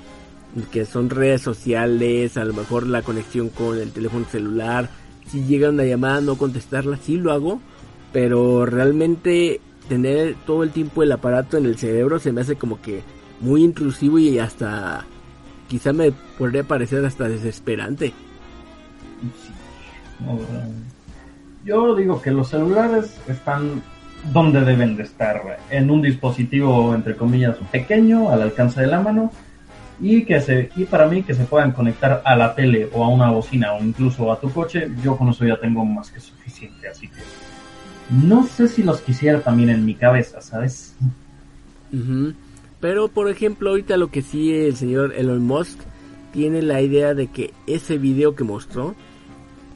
[0.72, 4.90] que son redes sociales, a lo mejor la conexión con el teléfono celular.
[5.28, 7.62] Si llega una llamada, no contestarla, sí lo hago,
[8.12, 12.82] pero realmente tener todo el tiempo el aparato en el cerebro se me hace como
[12.82, 13.02] que
[13.40, 15.06] muy intrusivo y hasta
[15.68, 18.14] quizá me podría parecer hasta desesperante.
[21.64, 23.82] Yo digo que los celulares están
[24.32, 29.32] donde deben de estar, en un dispositivo entre comillas pequeño, al alcance de la mano,
[30.00, 33.08] y que se y para mí que se puedan conectar a la tele o a
[33.08, 36.88] una bocina o incluso a tu coche, yo con eso ya tengo más que suficiente,
[36.88, 37.22] así que
[38.10, 40.96] no sé si los quisiera también en mi cabeza, ¿sabes?
[42.80, 45.80] Pero por ejemplo, ahorita lo que sí el señor Elon Musk
[46.34, 48.96] tiene la idea de que ese video que mostró,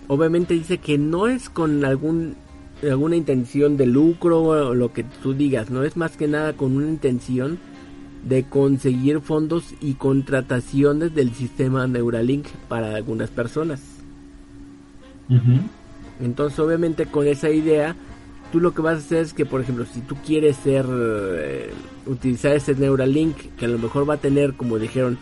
[0.08, 2.36] obviamente dice que no es con algún
[2.84, 6.76] alguna intención de lucro o lo que tú digas, no es más que nada con
[6.76, 7.58] una intención
[8.28, 13.82] de conseguir fondos y contrataciones del sistema Neuralink para algunas personas.
[16.20, 17.96] Entonces obviamente con esa idea
[18.52, 21.72] tú lo que vas a hacer es que por ejemplo si tú quieres ser eh,
[22.06, 25.18] utilizar ese Neuralink que a lo mejor va a tener como dijeron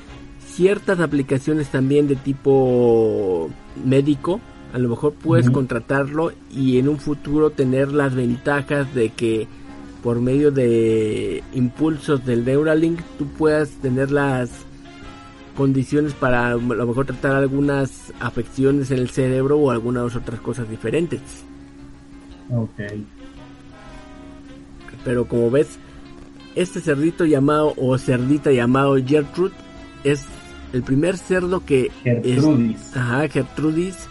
[0.45, 3.49] ciertas aplicaciones también de tipo
[3.83, 4.41] médico
[4.73, 9.47] a lo mejor puedes contratarlo y en un futuro tener las ventajas de que
[10.01, 14.49] por medio de impulsos del Neuralink tú puedas tener las
[15.55, 20.67] condiciones para a lo mejor tratar algunas afecciones en el cerebro o algunas otras cosas
[20.67, 21.21] diferentes.
[22.49, 22.81] Ok.
[25.05, 25.77] Pero como ves,
[26.55, 29.53] este cerdito llamado o cerdita llamado Gertrude
[30.03, 30.25] es
[30.73, 32.97] el primer cerdo que Gertrudis.
[32.97, 34.09] ajá, Gertrudis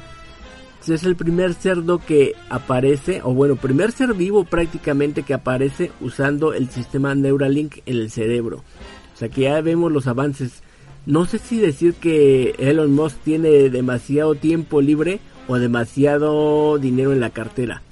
[0.88, 6.54] es el primer cerdo que aparece, o bueno, primer ser vivo prácticamente que aparece usando
[6.54, 8.64] el sistema Neuralink en el cerebro.
[9.14, 10.62] O sea que ya vemos los avances.
[11.06, 17.20] No sé si decir que Elon Musk tiene demasiado tiempo libre o demasiado dinero en
[17.20, 17.82] la cartera.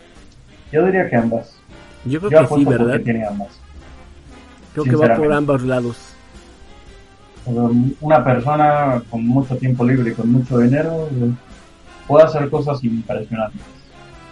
[0.73, 1.57] Yo diría que ambas.
[2.05, 3.01] Yo creo que sí, ¿verdad?
[3.01, 3.49] tiene ambas.
[4.73, 5.97] Creo que va por ambos lados.
[8.01, 11.09] Una persona con mucho tiempo libre y con mucho dinero
[12.11, 13.61] puede hacer cosas impresionantes.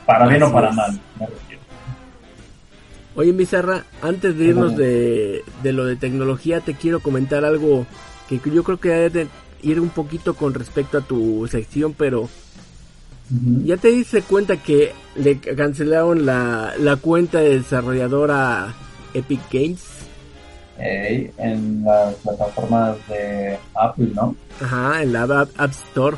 [0.05, 1.63] Para bien o para mal, me refiero.
[3.15, 7.87] Oye, Mizarra, antes de irnos de, de, lo de tecnología, te quiero comentar algo
[8.29, 9.29] que yo creo que debe
[9.63, 12.29] ir un poquito con respecto a tu sección, pero
[13.65, 18.75] ya te diste cuenta que le cancelaron la, la cuenta de desarrolladora
[19.15, 19.85] Epic Games.
[20.79, 24.35] en las plataformas de Apple, ¿no?
[24.61, 26.17] Ajá, en la App Store.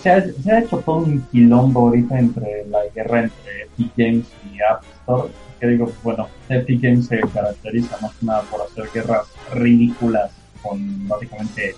[0.00, 4.82] Se ha, hecho todo un quilombo ahorita entre la guerra entre Epic Games y App
[5.00, 5.28] Store.
[5.60, 10.30] Que digo, bueno, Epic Games se caracteriza más que nada por hacer guerras ridículas
[10.62, 11.74] con básicamente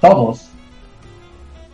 [0.00, 0.48] todos.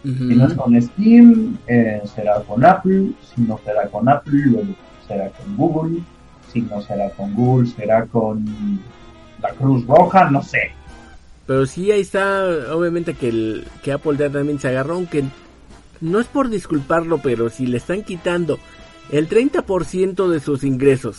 [0.03, 3.11] Si no es con Steam, eh, será con Apple.
[3.35, 4.75] Si no será con Apple, luego
[5.07, 6.01] será con Google.
[6.51, 8.45] Si no será con Google, será con
[9.43, 10.78] la Cruz Roja, no sé.
[11.49, 12.45] Pero sí, ahí está,
[12.75, 15.25] obviamente que, el, que Apple también se agarró, aunque
[16.03, 18.59] no es por disculparlo, pero si le están quitando
[19.11, 21.19] el 30% de sus ingresos,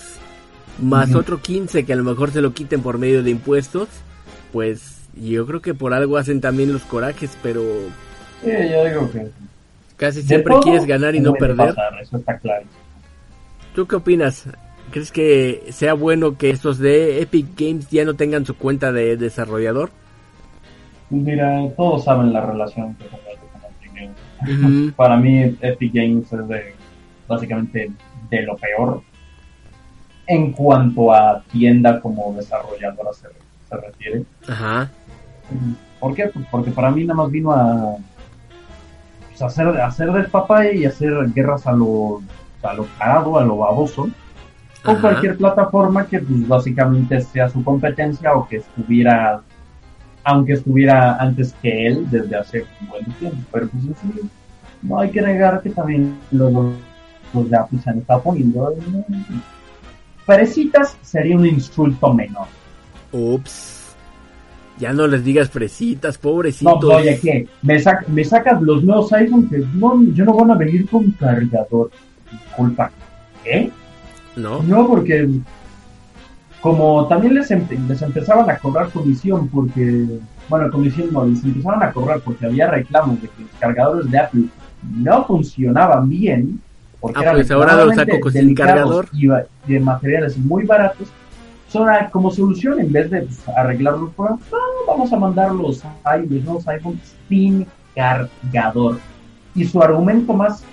[0.77, 3.89] más otro 15% que a lo mejor se lo quiten por medio de impuestos,
[4.53, 7.63] pues yo creo que por algo hacen también los corajes, pero...
[8.43, 9.31] Sí, yo digo que...
[9.97, 11.73] Casi siempre quieres ganar y no perder.
[11.99, 12.67] eso está claro.
[13.73, 14.45] ¿Tú qué opinas?
[14.91, 19.17] ¿Crees que sea bueno que estos de Epic Games ya no tengan su cuenta de
[19.17, 19.89] desarrollador?
[21.09, 24.93] Mira, todos saben la relación que con Epic Games.
[24.95, 26.75] Para mí, Epic Games es de,
[27.27, 27.91] básicamente
[28.29, 29.01] de lo peor
[30.27, 33.27] en cuanto a tienda como desarrolladora se,
[33.67, 34.23] se refiere.
[34.47, 34.89] Ajá.
[35.99, 36.27] ¿Por qué?
[36.27, 37.97] Pues porque para mí nada más vino a,
[39.27, 42.21] pues, a hacer, a hacer despapalle y hacer guerras a lo,
[42.61, 44.07] a lo cagado, a lo baboso,
[44.83, 45.01] Ajá.
[45.01, 49.41] cualquier plataforma que pues básicamente sea su competencia o que estuviera,
[50.29, 53.37] aunque estuviera antes que él desde hace un buen tiempo.
[53.51, 54.29] Pero pues sí,
[54.83, 56.51] no hay que negar que también los,
[57.33, 58.71] los de Apple se han estado poniendo.
[58.71, 59.13] eh,
[60.25, 62.47] Perecitas sería un insulto menor.
[63.11, 63.77] Ups.
[64.77, 66.79] Ya no les digas fresitas, No, pobrecitos.
[66.81, 67.47] pues, oye, ¿qué?
[67.63, 71.11] Me, sac- me sacas los nuevos iPhone que no, yo no van a venir con
[71.11, 71.91] cargador.
[72.31, 72.89] Disculpa.
[73.43, 73.71] ¿Qué?
[74.37, 74.63] ¿No?
[74.63, 75.27] No, porque
[76.61, 80.05] como también les, empe- les empezaban a cobrar comisión porque,
[80.49, 84.19] bueno, comisión no, les empezaban a cobrar porque había reclamos de que los cargadores de
[84.19, 84.43] Apple
[84.97, 86.59] no funcionaban bien.
[86.99, 89.07] Porque Ah, eran pues ahora los saco sin cargador.
[89.13, 89.27] Y
[89.67, 91.07] de materiales muy baratos.
[91.69, 94.57] Son como solución, en vez de pues, arreglar los problemas, no,
[94.87, 98.97] vamos a mandar los, los nuevos iPhones sin cargador.
[99.55, 100.63] Y su argumento más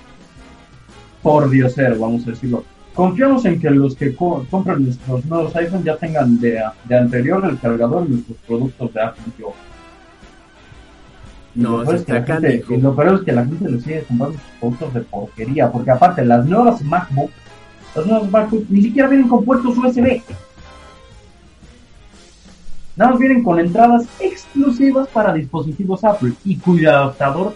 [1.22, 2.64] por diosero, vamos a decirlo.
[2.96, 7.44] Confiamos en que los que co- compran nuestros nuevos iPhones ya tengan de, de anterior
[7.44, 9.22] el cargador en nuestros productos de Apple.
[9.38, 9.52] Yo.
[11.54, 13.70] Y No, lo peor es que la gente- y lo peor es que la gente
[13.70, 17.30] le sigue comprando sus productos de porquería, porque aparte las nuevas MacBook,
[17.94, 20.22] las nuevas MacBook ni siquiera vienen con puertos USB.
[22.96, 27.54] Nada más vienen con entradas exclusivas para dispositivos Apple y cuyo adaptador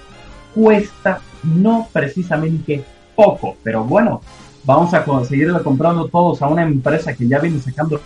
[0.54, 2.84] cuesta no precisamente
[3.16, 4.20] poco, pero bueno,
[4.64, 8.00] vamos a conseguirla comprando todos a una empresa que ya viene sacando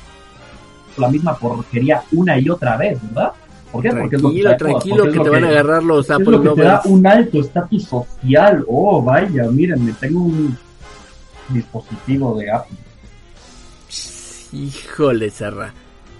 [0.96, 3.32] la misma porquería una y otra vez, ¿verdad?
[3.72, 3.90] ¿Por qué?
[3.90, 6.10] Porque es lo que Tranquilo, todas, tranquilo, es que te van a agarrar los es
[6.12, 8.64] Apple lo que te da un alto estatus social.
[8.68, 10.56] Oh, vaya, miren, me tengo un
[11.48, 12.76] dispositivo de Apple.
[14.52, 15.72] Híjole, Serra.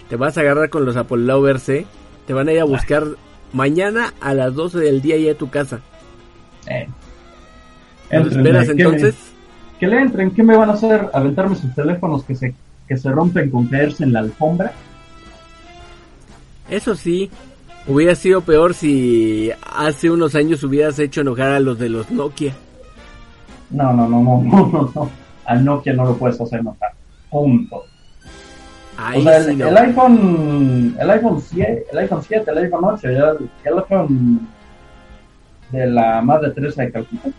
[0.09, 1.85] Te vas a agarrar con los Apple Lovers, ¿eh?
[2.27, 3.05] Te van a ir a buscar
[3.53, 5.79] mañana a las 12 del día ya a tu casa.
[6.67, 6.87] Eh.
[8.11, 9.15] ¿Nos Éntrenle, esperas ¿qué me- entonces?
[9.85, 11.09] Que le entren, ¿qué me van a hacer?
[11.13, 12.55] ¿Aventarme sus teléfonos que se,
[12.87, 14.71] que se rompen con caerse en la alfombra?
[16.69, 17.29] Eso sí,
[17.87, 22.53] hubiera sido peor si hace unos años hubieras hecho enojar a los de los Nokia.
[23.69, 25.09] No, no, no, no, no, no, no.
[25.45, 26.91] Al Nokia no lo puedes hacer notar.
[27.29, 27.83] Punto.
[28.97, 33.01] Ahí o sea, el, el iPhone, el iPhone 7, el iPhone 7, el iPhone 8,
[33.03, 33.19] ya,
[33.63, 34.47] ya el iPhone
[35.71, 37.29] de la Madre Teresa de Calcuta,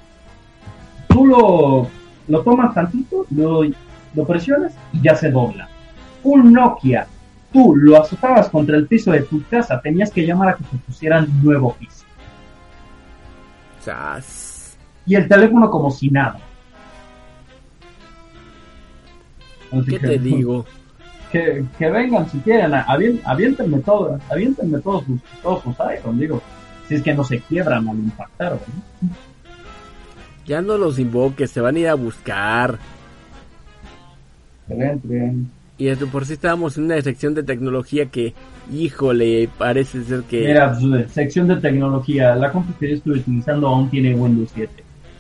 [1.09, 1.89] tú lo,
[2.29, 3.63] lo tomas tantito, lo,
[4.15, 5.69] lo presionas y ya se dobla.
[6.23, 7.07] Un Nokia,
[7.53, 10.77] tú lo azotabas contra el piso de tu casa, tenías que llamar a que te
[10.79, 12.05] pusieran nuevo piso.
[15.07, 16.39] Y el teléfono como si nada.
[19.73, 20.65] Así ¿Qué que- te digo?
[21.31, 26.41] que, que vengan si quieren, avien- aviéntenme todo, aviéntenme todos sus, todos sus iPhones, digo,
[26.89, 29.09] si es que no se quiebran al impactar, ¿no?
[30.47, 32.79] Ya no los invoques, se van a ir a buscar.
[34.69, 35.51] Entren.
[35.79, 38.33] Y de por sí estábamos en una sección de tecnología que,
[38.73, 40.47] híjole, parece ser que...
[40.47, 44.73] Mira, pues, sección de tecnología, la compu que yo estuve utilizando aún tiene Windows 7.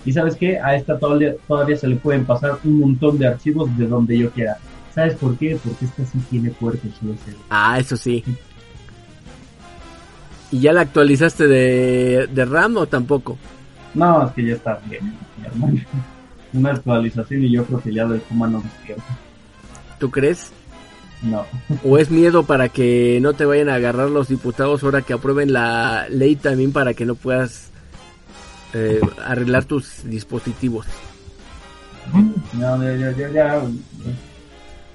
[0.06, 3.76] Y sabes qué, a esta todavía, todavía se le pueden pasar un montón de archivos
[3.76, 4.56] de donde yo quiera.
[4.94, 5.58] ¿Sabes por qué?
[5.62, 7.34] Porque esta sí tiene puertos USB.
[7.50, 8.24] Ah, eso sí.
[10.52, 13.36] ¿Y ya la actualizaste de, de RAM o tampoco?
[13.96, 15.80] No, es que ya está bien, mi hermano.
[16.52, 19.18] Una actualización y yo creo que ya del coma no despierta.
[19.98, 20.52] ¿Tú crees?
[21.22, 21.46] No.
[21.82, 25.52] ¿O es miedo para que no te vayan a agarrar los diputados ahora que aprueben
[25.52, 27.70] la ley también para que no puedas
[28.74, 30.86] eh, arreglar tus dispositivos?
[32.52, 33.62] No, ya, ya, ya.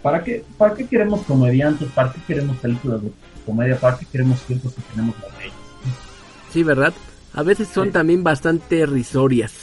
[0.04, 1.90] ¿Para qué, ¿Para qué queremos comediantes?
[1.90, 3.12] ¿Para qué queremos películas de
[3.48, 3.80] comedia?
[3.80, 5.54] ¿Para qué queremos tiempos si tenemos las leyes?
[6.54, 6.94] Sí, ¿verdad?
[7.34, 7.92] A veces son Sí.
[7.92, 9.54] también bastante risorias.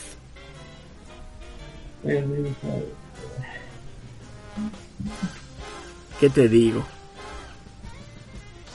[6.20, 6.84] ¿Qué te digo?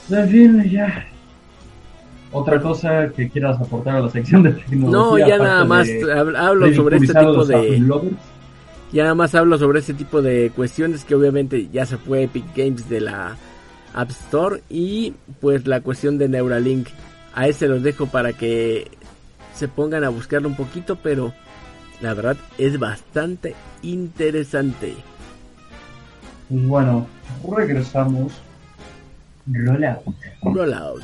[0.09, 1.07] En fin, ya.
[2.31, 4.91] Otra cosa que quieras aportar a la sección de tecnología.
[4.91, 7.83] No, ya nada más de hablo sobre este tipo de...
[8.91, 12.45] Ya nada más hablo sobre este tipo de cuestiones que obviamente ya se fue Epic
[12.55, 13.35] Games de la
[13.93, 16.87] App Store y pues la cuestión de Neuralink.
[17.33, 18.91] A ese los dejo para que
[19.53, 21.33] se pongan a buscarlo un poquito, pero
[22.01, 24.95] la verdad es bastante interesante.
[26.49, 27.07] Pues bueno,
[27.57, 28.33] regresamos.
[29.47, 30.03] Rollout.
[30.43, 31.03] Rollout.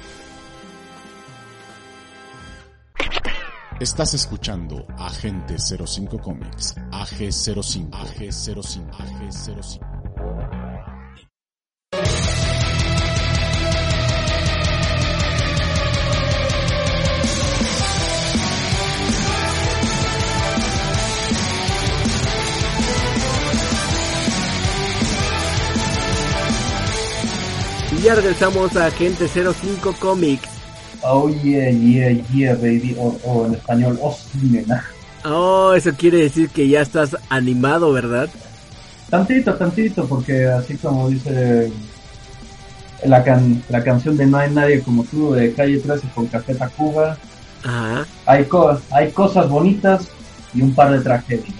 [3.79, 10.58] Estás escuchando Agente 05 Comics, AG05, AG05, AG05.
[28.01, 30.49] Ya regresamos a Agente 05 Comics.
[31.01, 32.95] Oh yeah, yeah, yeah, baby.
[32.97, 34.83] O, o en español, oh sí, nena.
[35.25, 38.29] Oh, eso quiere decir que ya estás animado, ¿verdad?
[39.09, 41.71] Tantito, tantito, porque así como dice
[43.05, 46.55] la, can la canción de No hay nadie como tú de Calle 13 con Café
[46.55, 47.17] Tacuba,
[47.63, 48.05] Ajá.
[48.25, 50.07] hay, co hay cosas bonitas
[50.53, 51.55] y un par de tragedias.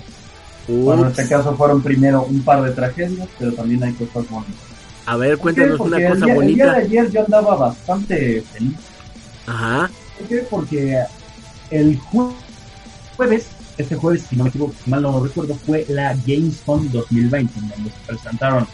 [0.68, 4.69] Bueno, en este caso fueron primero un par de tragedias, pero también hay cosas bonitas.
[5.10, 6.72] A ver, cuéntanos Porque una el cosa día- El día bonita.
[6.74, 8.78] de ayer yo andaba bastante feliz.
[9.48, 9.90] Ajá.
[10.20, 10.36] ¿Por qué?
[10.52, 11.04] Porque
[11.72, 12.36] el jue-
[13.18, 13.50] jueves,
[13.80, 17.70] este jueves, si no me equivoco, si mal no recuerdo, fue la Gamescom 2020, en
[17.70, 18.68] donde se presentaron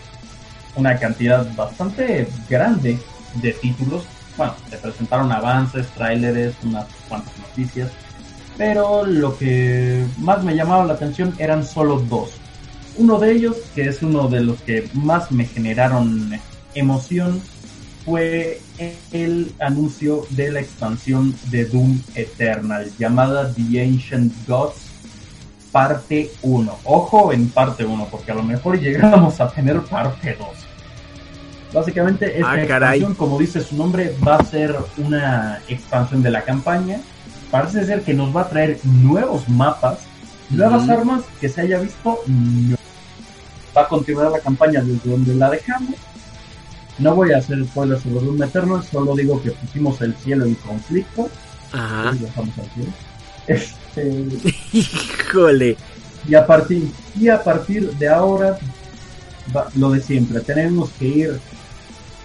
[0.76, 3.00] una cantidad bastante grande
[3.36, 4.04] de títulos.
[4.36, 7.90] Bueno, se presentaron avances, tráileres, unas cuantas noticias.
[8.58, 12.32] Pero lo que más me llamaba la atención eran solo dos.
[12.98, 16.32] Uno de ellos, que es uno de los que más me generaron
[16.74, 17.42] emoción,
[18.06, 18.62] fue
[19.12, 24.76] el anuncio de la expansión de Doom Eternal llamada The Ancient Gods
[25.72, 26.78] parte 1.
[26.86, 30.48] Ojo en parte 1 porque a lo mejor llegamos a tener parte 2.
[31.74, 36.44] Básicamente esta Ah, expansión, como dice su nombre, va a ser una expansión de la
[36.44, 37.02] campaña.
[37.52, 40.00] Parece ser que nos va a traer nuevos mapas,
[40.50, 42.20] nuevas armas que se haya visto.
[42.28, 42.75] no.
[43.76, 45.96] Va a continuar la campaña desde donde la dejamos.
[46.98, 50.56] No voy a hacer spoilers sobre Doom Eternal, solo digo que pusimos el cielo en
[50.56, 51.30] conflicto.
[51.74, 52.14] Ajá.
[52.16, 52.92] y dejamos al cielo.
[53.48, 54.26] Este,
[54.78, 55.78] Híjole.
[56.28, 58.58] y a partir y a partir de ahora
[59.56, 61.40] va- lo de siempre tenemos que ir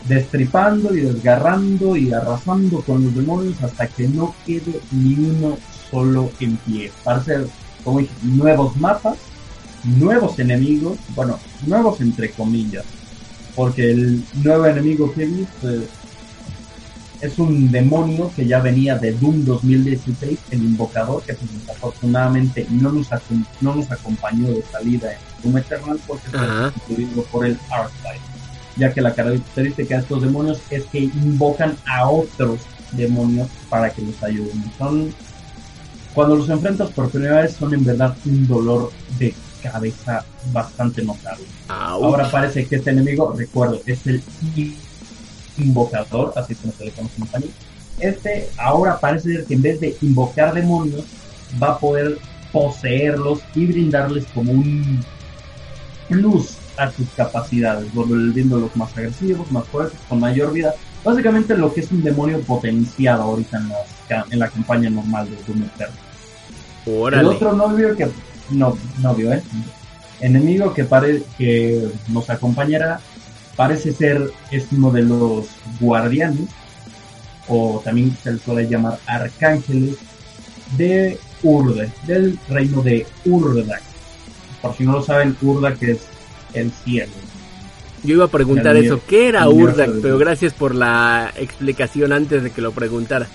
[0.07, 5.59] destripando y desgarrando y arrasando con los demonios hasta que no quede ni uno
[5.91, 7.47] solo en pie para hacer
[7.85, 9.17] como dije nuevos mapas
[9.85, 12.85] nuevos enemigos bueno nuevos entre comillas
[13.55, 15.68] porque el nuevo enemigo he visto
[17.20, 22.93] es, un demonio que ya venía de Doom 2016 el invocador que pues, desafortunadamente no
[22.93, 23.09] nos,
[23.61, 28.31] no nos acompañó de salida en Doom Eternal porque fue sustituido por el Arclight
[28.76, 32.61] ya que la característica de estos demonios es que invocan a otros
[32.93, 34.64] demonios para que los ayuden.
[34.78, 35.14] Son
[36.14, 41.45] cuando los enfrentas por primera vez son en verdad un dolor de cabeza bastante notable.
[41.69, 44.23] Ahora parece que este enemigo, recuerdo, es el
[45.59, 47.51] invocador, así como se le conoce en español.
[47.99, 51.05] Este ahora parece ser que en vez de invocar demonios,
[51.63, 52.19] va a poder
[52.53, 55.05] poseerlos y brindarles como un
[56.09, 60.75] plus a sus capacidades, volviéndolos más agresivos, más fuertes, con mayor vida.
[61.05, 65.37] Básicamente lo que es un demonio potenciado ahorita en, las en la campaña normal de
[65.47, 67.21] Doom Eternal.
[67.21, 68.09] El otro novio que
[68.51, 69.43] no novio, eh,
[70.21, 73.01] enemigo que pare, que nos acompañará
[73.57, 75.47] parece ser es uno de los
[75.81, 76.49] guardianes
[77.49, 79.97] o también se le suele llamar arcángeles
[80.79, 83.83] de Urde, del reino de Urdak.
[84.63, 85.99] Por si no lo saben, Urdak es
[86.55, 87.13] el cielo.
[88.03, 89.01] Yo iba a preguntar El eso.
[89.07, 89.91] ¿Qué era Urdak?
[90.01, 93.27] Pero gracias por la explicación antes de que lo preguntara.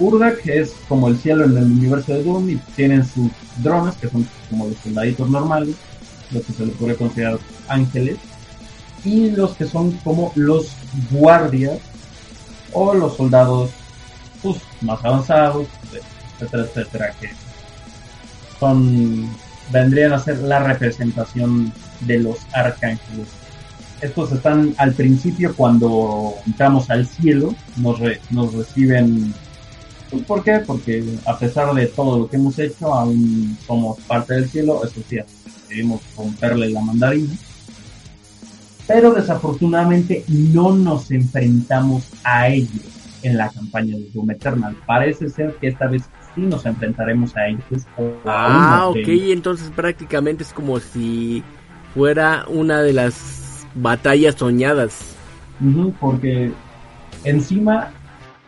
[0.00, 3.30] Urdak es como el cielo en el universo de Doom y tienen sus
[3.62, 5.76] drones, que son como los soldaditos normales,
[6.30, 7.38] lo que se le puede considerar
[7.68, 8.16] ángeles,
[9.04, 10.72] y los que son como los
[11.10, 11.78] guardias
[12.72, 13.70] o los soldados
[14.42, 15.66] pues, más avanzados,
[16.40, 17.30] etcétera, etcétera, que
[18.58, 19.28] son
[19.70, 23.28] vendrían a ser la representación de los arcángeles.
[24.00, 29.32] Estos están al principio cuando entramos al cielo, nos, re- nos reciben
[30.26, 30.60] ¿Por qué?
[30.66, 35.00] Porque a pesar de todo lo que hemos hecho, aún somos parte del cielo, eso
[35.08, 37.32] sí, decidimos romperle la mandarina.
[38.86, 42.82] Pero desafortunadamente no nos enfrentamos a ellos
[43.22, 44.76] en la campaña de Doom Eternal.
[44.86, 46.02] Parece ser que esta vez
[46.34, 47.86] sí nos enfrentaremos a ellos.
[48.26, 49.08] Ah, de ok.
[49.32, 51.44] Entonces prácticamente es como si
[51.94, 55.14] fuera una de las batallas soñadas.
[56.00, 56.52] Porque
[57.24, 57.92] encima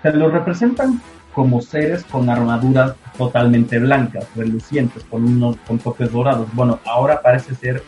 [0.03, 1.01] se los representan
[1.35, 6.49] como seres con armaduras totalmente blancas, relucientes, con unos con toques dorados.
[6.53, 7.83] Bueno, ahora parece ser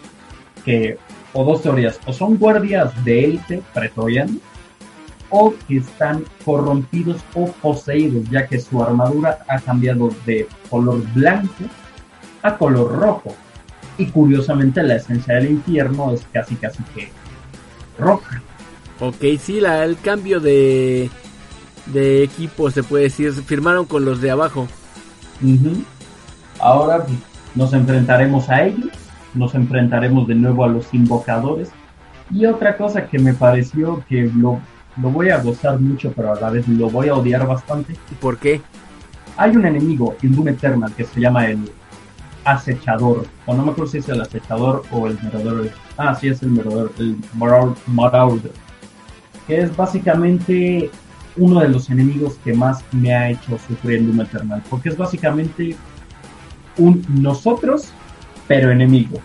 [0.64, 0.98] que
[1.32, 4.36] o dos teorías, o son guardias de élite pretorianos,
[5.30, 11.64] o que están corrompidos o poseídos, ya que su armadura ha cambiado de color blanco
[12.42, 13.34] a color rojo.
[13.98, 17.10] Y curiosamente la esencia del infierno es casi casi que
[17.98, 18.42] roja.
[19.00, 21.10] Ok, sí, la, el cambio de,
[21.86, 24.66] de equipo se puede decir, firmaron con los de abajo.
[26.60, 27.04] Ahora
[27.54, 28.90] nos enfrentaremos a ellos,
[29.34, 31.70] nos enfrentaremos de nuevo a los invocadores.
[32.30, 34.60] Y otra cosa que me pareció que lo,
[35.00, 37.94] lo voy a gozar mucho, pero a la vez lo voy a odiar bastante.
[38.20, 38.60] ¿Por qué?
[39.36, 41.70] Hay un enemigo en Doom Eternal que se llama el
[42.44, 45.64] acechador, o no me acuerdo si es el acechador o el merodero.
[45.96, 48.52] Ah, sí, es el merodero, el Maraud- Marauder,
[49.46, 50.90] que es básicamente
[51.36, 54.96] uno de los enemigos que más me ha hecho sufrir en Doom Eternal, porque es
[54.96, 55.76] básicamente
[56.78, 57.92] un nosotros,
[58.46, 59.18] pero enemigo.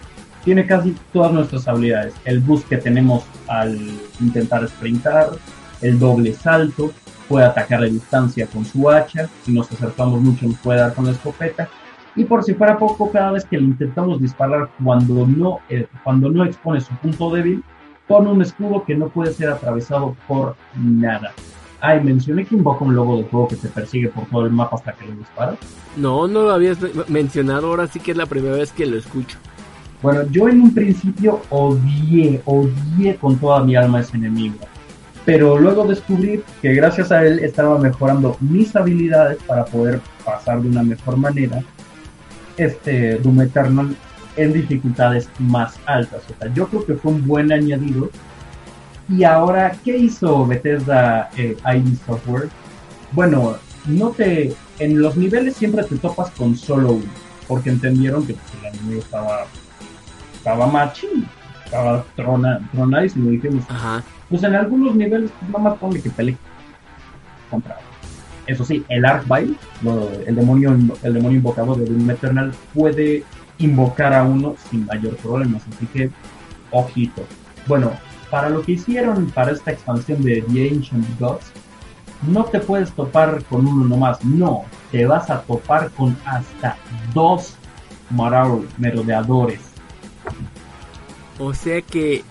[0.43, 2.13] Tiene casi todas nuestras habilidades.
[2.25, 3.77] El boost que tenemos al
[4.19, 5.29] intentar sprintar,
[5.81, 6.91] el doble salto,
[7.27, 11.05] puede atacar a distancia con su hacha, si nos acercamos mucho nos puede dar con
[11.05, 11.69] la escopeta,
[12.15, 16.29] y por si fuera poco, cada vez que le intentamos disparar cuando no, eh, cuando
[16.29, 17.63] no expone su punto débil,
[18.07, 21.31] pone un escudo que no puede ser atravesado por nada.
[21.81, 24.75] Ay, mencioné que invoca un lobo de fuego que te persigue por todo el mapa
[24.75, 25.57] hasta que le disparas.
[25.95, 28.97] No, no lo habías me- mencionado, ahora sí que es la primera vez que lo
[28.97, 29.37] escucho.
[30.01, 34.55] Bueno, yo en un principio odié, odié con toda mi alma a ese enemigo.
[35.25, 40.69] Pero luego descubrí que gracias a él estaba mejorando mis habilidades para poder pasar de
[40.69, 41.61] una mejor manera
[42.57, 43.95] este Doom Eternal
[44.37, 46.21] en dificultades más altas.
[46.29, 48.09] O sea, yo creo que fue un buen añadido.
[49.09, 52.49] Y ahora, ¿qué hizo Bethesda eh, ID Software?
[53.11, 53.55] Bueno,
[53.87, 57.05] no te, en los niveles siempre te topas con solo uno,
[57.47, 59.45] porque entendieron que pues, el enemigo estaba
[60.35, 61.27] estaba machín,
[61.65, 63.31] estaba trona, tronadísimo.
[63.31, 64.03] Dijimos, Ajá.
[64.29, 66.37] pues en algunos niveles, pues nada más ponle que pelee
[67.49, 67.77] contra.
[68.45, 73.23] Eso sí, el Arcvile, lo- el demonio, el demonio invocador de Doom Eternal, puede
[73.57, 75.63] invocar a uno sin mayor problemas.
[75.75, 76.09] Así que,
[76.71, 77.25] ojito.
[77.67, 77.91] Bueno,
[78.29, 81.45] para lo que hicieron para esta expansión de The Ancient Gods,
[82.27, 86.75] no te puedes topar con uno nomás, no, te vas a topar con hasta
[87.13, 87.55] dos
[88.77, 89.59] merodeadores.
[91.39, 92.23] O sea que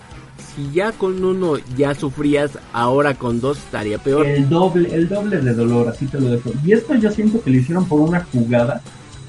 [0.55, 4.25] si ya con uno ya sufrías, ahora con dos estaría peor.
[4.25, 6.51] El doble, el doble de dolor, así te lo dejo.
[6.63, 8.81] Y esto yo siento que lo hicieron por una jugada,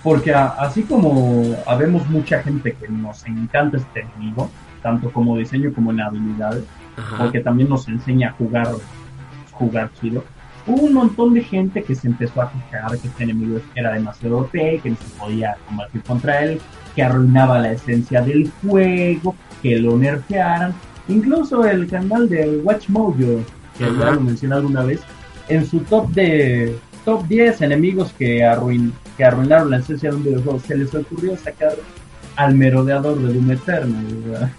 [0.03, 4.51] porque a- así como habemos mucha gente que nos encanta este enemigo,
[4.83, 6.65] tanto como diseño como en habilidades,
[6.97, 7.19] Ajá.
[7.19, 8.69] porque también nos enseña a jugar,
[9.53, 10.25] jugar chido.
[10.67, 14.39] Hubo un montón de gente que se empezó a quejar que este enemigo era demasiado
[14.39, 16.61] OP, que no se podía combatir contra él,
[16.95, 20.75] que arruinaba la esencia del juego, que lo nerfearan.
[21.09, 23.43] Incluso el canal de Watch Mojo,
[23.79, 25.01] que ya lo mencioné alguna vez,
[25.49, 30.25] en su top de top 10 enemigos que, arruin, que arruinaron la esencia de un
[30.25, 31.73] videojuego, se les ocurrió sacar
[32.37, 34.07] al merodeador de Doom Eternal.
[34.27, 34.51] ¿verdad?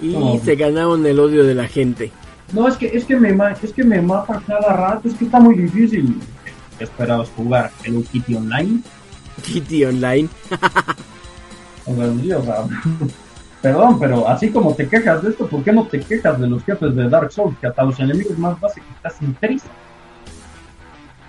[0.00, 0.38] Y no.
[0.44, 2.12] se ganaron el odio de la gente.
[2.52, 5.40] No, es que, es que me es que me mata cada rato, es que está
[5.40, 6.20] muy difícil.
[6.78, 7.70] ¿Qué esperabas jugar?
[7.84, 8.80] ¿El Kitty Online?
[9.42, 10.28] Kitty Online.
[11.86, 12.64] O sea, sí, o sea,
[13.62, 16.64] perdón, pero así como te quejas de esto, ¿por qué no te quejas de los
[16.64, 17.56] jefes de Dark Souls?
[17.60, 19.68] Que hasta los enemigos más básicos te hacen prisa.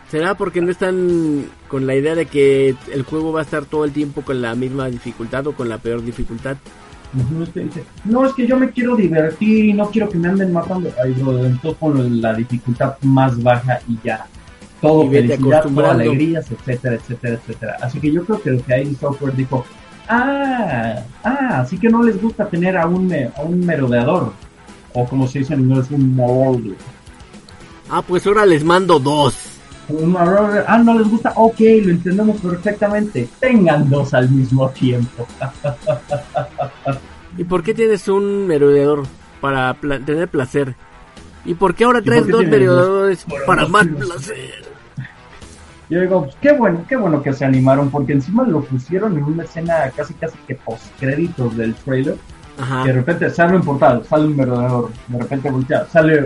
[0.09, 3.85] ¿Será porque no están con la idea de que el juego va a estar todo
[3.85, 6.57] el tiempo con la misma dificultad o con la peor dificultad?
[7.13, 10.91] Dice, No, es que yo me quiero divertir y no quiero que me anden matando.
[11.03, 14.25] Ay, bro, entonces pon la dificultad más baja y ya.
[14.81, 16.03] Todo Y felicidad, acostumbrando.
[16.03, 17.77] alegrías, etcétera, etcétera, etcétera.
[17.81, 19.65] Así que yo creo que lo que hay Software dijo,
[20.07, 24.33] ah, ah, así que no les gusta tener a un, a un merodeador.
[24.93, 26.75] O como se dice en inglés, un marauder.
[27.89, 29.35] Ah, pues ahora les mando dos.
[30.67, 33.27] Ah, no les gusta, ok, lo entendemos perfectamente.
[33.39, 35.25] Tengan dos al mismo tiempo.
[37.37, 39.03] ¿Y por qué tienes un merodeador?
[39.41, 40.75] Para pla- tener placer.
[41.45, 44.07] ¿Y por qué ahora ¿Y por traes dos merodeadores Para más placer.
[44.07, 44.65] placer?
[45.89, 49.23] Yo digo, pues, qué bueno, qué bueno que se animaron, porque encima lo pusieron en
[49.23, 52.17] una escena casi casi que post créditos del trailer.
[52.59, 52.81] Ajá.
[52.83, 56.25] Que de repente sale un portal, sale un merodeador, de repente voltea, sale,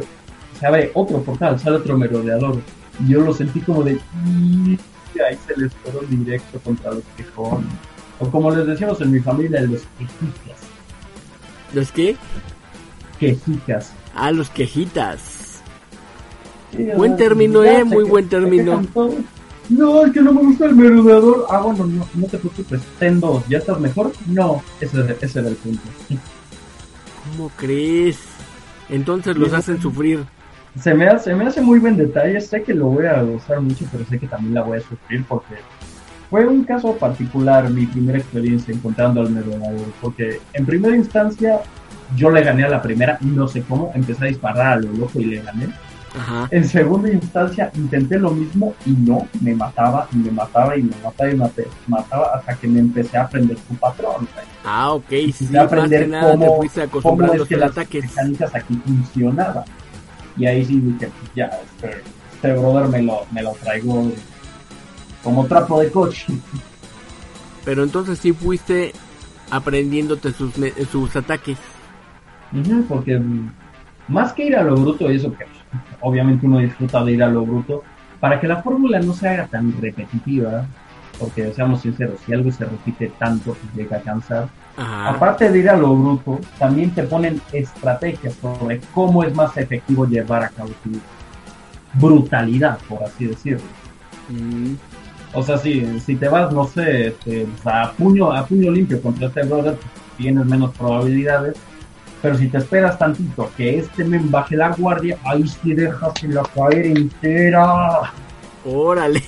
[0.59, 2.57] se abre otro portal, sale otro merodeador.
[3.00, 7.70] Y yo lo sentí como de, y ahí se les fueron directo contra los quejones.
[8.20, 10.58] O como les decíamos en mi familia, los quejicas.
[11.74, 12.16] ¿Los qué?
[13.20, 13.94] Quejicas.
[14.14, 15.62] Ah, los quejitas.
[16.76, 18.82] Sí, Buen término, eh, muy buen término.
[19.70, 21.46] No, es que no me gusta el merodeador.
[21.50, 23.44] Ah, bueno, no, no te preocupes, ten dos.
[23.48, 24.12] ¿Ya estás mejor?
[24.28, 25.82] No, ese, ese era el punto.
[27.32, 28.18] ¿Cómo crees?
[28.89, 30.26] Entonces los hacen sufrir.
[30.80, 33.60] Se me, hace, se me hace muy buen detalle, sé que lo voy a gozar
[33.60, 35.56] mucho, pero sé que también la voy a sufrir porque
[36.30, 41.60] fue un caso particular mi primera experiencia encontrando al merodeador, porque en primera instancia
[42.16, 45.20] yo le gané a la primera, no sé cómo, empecé a disparar a lo loco
[45.20, 45.68] y le gané.
[46.18, 46.48] Ajá.
[46.52, 50.96] En segunda instancia intenté lo mismo y no, me mataba y me mataba y me
[51.04, 51.50] mataba y me
[51.88, 54.28] mataba hasta que me empecé a aprender su patrón.
[54.34, 54.46] güey.
[54.66, 57.50] Ah, ok, sí, Empecé a más que aprender nada te cómo, fuiste cómo acostumbrando es
[57.50, 58.04] que a las ataques.
[58.04, 59.64] mecánicas aquí funcionaban.
[60.42, 62.02] Y ahí sí dije, pues ya, este,
[62.34, 64.12] este brother me lo, me lo traigo
[65.24, 66.34] como trapo de coche.
[67.64, 68.92] Pero entonces sí fuiste
[69.52, 70.52] aprendiéndote sus,
[70.92, 71.60] sus ataques.
[72.89, 73.22] Porque
[74.08, 75.46] más que ir a lo bruto, y eso que
[76.00, 77.84] obviamente uno disfruta de ir a lo bruto,
[78.20, 80.66] para que la fórmula no se haga tan repetitiva,
[81.20, 84.50] porque seamos sinceros, si algo se repite tanto, llega a cansar.
[84.78, 85.10] Ajá.
[85.10, 90.06] Aparte de ir a lo bruto, también te ponen estrategias sobre cómo es más efectivo
[90.06, 90.92] llevar a cabo tu
[91.94, 93.66] brutalidad, por así decirlo.
[94.30, 94.74] Mm,
[95.34, 99.28] O sea, si, si te vas, no sé, este, a puño a puño limpio contra
[99.28, 99.78] este brother,
[100.18, 101.56] tienes menos probabilidades.
[102.22, 106.44] Pero si te esperas tantito que este men baje la guardia, ahí sí dejas la
[106.44, 108.12] caer entera.
[108.66, 109.24] órale.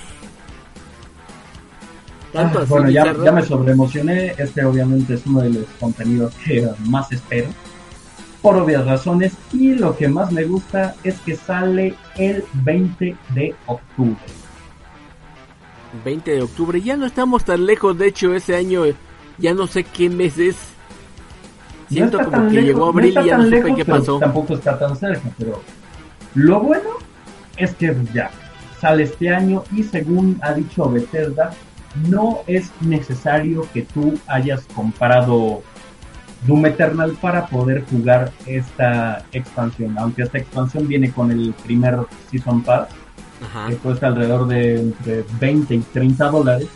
[2.34, 4.34] Tanto Ah, bueno, ya, ya me sobreemocioné.
[4.36, 7.48] Este obviamente es uno de los contenidos que más espero.
[8.42, 9.32] Por obvias razones.
[9.52, 14.16] Y lo que más me gusta es que sale el 20 de octubre.
[16.04, 16.80] 20 de octubre.
[16.82, 17.96] Ya no estamos tan lejos.
[17.96, 18.94] De hecho, ese año eh,
[19.38, 20.56] ya no sé qué mes es.
[21.88, 23.76] Siento está como que lejos- llegó no abril está y ya tan no supe lejos,
[23.78, 24.18] qué pasó.
[24.18, 25.62] Tampoco está tan cerca, pero
[26.34, 26.90] lo bueno
[27.56, 28.30] es que ya
[28.80, 31.52] sale este año y según ha dicho Bethesda,
[32.08, 35.62] no es necesario que tú hayas comprado
[36.46, 41.98] Doom Eternal para poder jugar esta expansión, aunque esta expansión viene con el primer
[42.30, 42.88] Season Pass,
[43.42, 43.68] Ajá.
[43.68, 46.68] que cuesta alrededor de entre 20 y 30 dólares.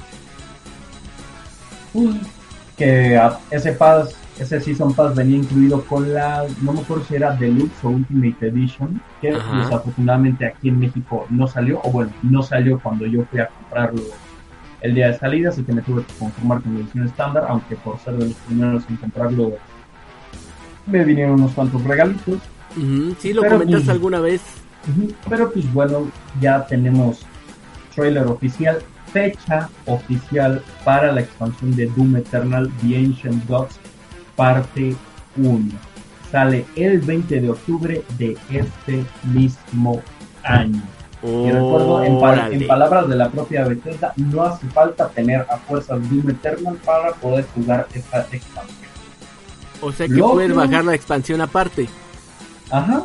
[2.77, 7.33] Que ese pass, ese Season Pass venía incluido con la, no me acuerdo si era
[7.35, 9.65] Deluxe o Ultimate Edition, que Ajá.
[9.65, 14.03] desafortunadamente aquí en México no salió, o bueno, no salió cuando yo fui a comprarlo
[14.81, 17.77] el día de salida, así que me tuve que conformar con la edición estándar, aunque
[17.77, 19.55] por ser de los primeros en comprarlo
[20.87, 22.39] me vinieron unos cuantos regalitos.
[22.77, 24.43] Ujú, Sí, lo Pero, comentaste pues, alguna vez.
[25.29, 26.09] Pero pues bueno,
[26.41, 27.21] ya tenemos
[27.95, 28.79] trailer oficial,
[29.13, 33.79] fecha oficial para la expansión de Doom Eternal The Ancient Gods
[34.37, 34.95] parte
[35.37, 35.69] 1.
[36.31, 40.01] Sale el 20 de octubre de este mismo
[40.45, 40.83] año.
[41.23, 46.31] Y recuerdo, en, palabras de la propia Bethesda, no hace falta tener a fuerzas Doom
[46.31, 48.77] Eternal para poder jugar esta expansión.
[49.81, 51.89] O sea que Lo puedes que- bajar la expansión aparte.
[52.71, 53.03] Ajá.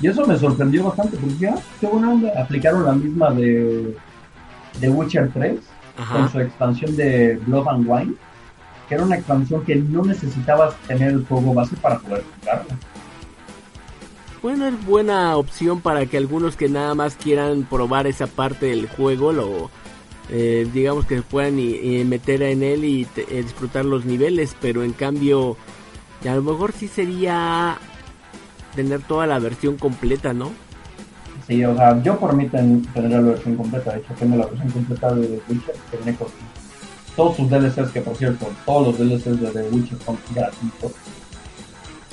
[0.00, 2.32] Y eso me sorprendió bastante, porque ya, qué buena onda.
[2.40, 3.96] Aplicaron la misma de,
[4.80, 5.60] de Witcher 3
[5.96, 6.28] con Ajá.
[6.28, 8.14] su expansión de Blood and Wine,
[8.88, 12.74] que era una expansión que no necesitabas tener el juego base para poder jugarla.
[14.42, 18.88] Bueno, es buena opción para que algunos que nada más quieran probar esa parte del
[18.88, 19.70] juego, lo
[20.30, 24.56] eh, digamos que puedan y, y meter en él y te- eh, disfrutar los niveles,
[24.60, 25.56] pero en cambio,
[26.28, 27.78] a lo mejor sí sería
[28.74, 30.50] tener toda la versión completa, ¿no?
[31.46, 33.92] Sí, o sea, yo por mí ten- tendría la versión completa.
[33.92, 36.28] De hecho, tengo la versión completa de Witcher que viene con
[37.14, 40.92] todos sus DLCs, que por cierto, todos los DLCs de The Witcher son gratuitos.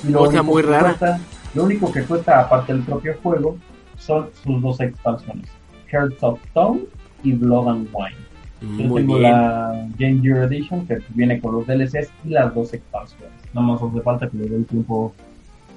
[0.06, 0.94] Y Cosa muy rara.
[0.94, 1.20] cuesta-
[1.54, 3.56] lo único que cuesta, aparte del propio juego,
[3.98, 5.48] son sus dos expansiones:
[5.90, 6.80] Hearts of Stone
[7.22, 8.16] y Blood and Wine.
[8.62, 9.32] Yo Muy tengo bien.
[9.32, 13.30] la Game Gear Edition que viene con los DLCs y las dos expansiones.
[13.54, 15.14] Nada más hace falta que le dé el tiempo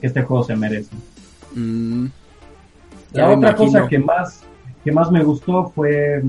[0.02, 0.94] que este juego se merece.
[1.56, 2.08] Mm,
[3.14, 3.56] La otra imagino.
[3.72, 4.44] cosa que más,
[4.84, 6.22] que más me gustó fue,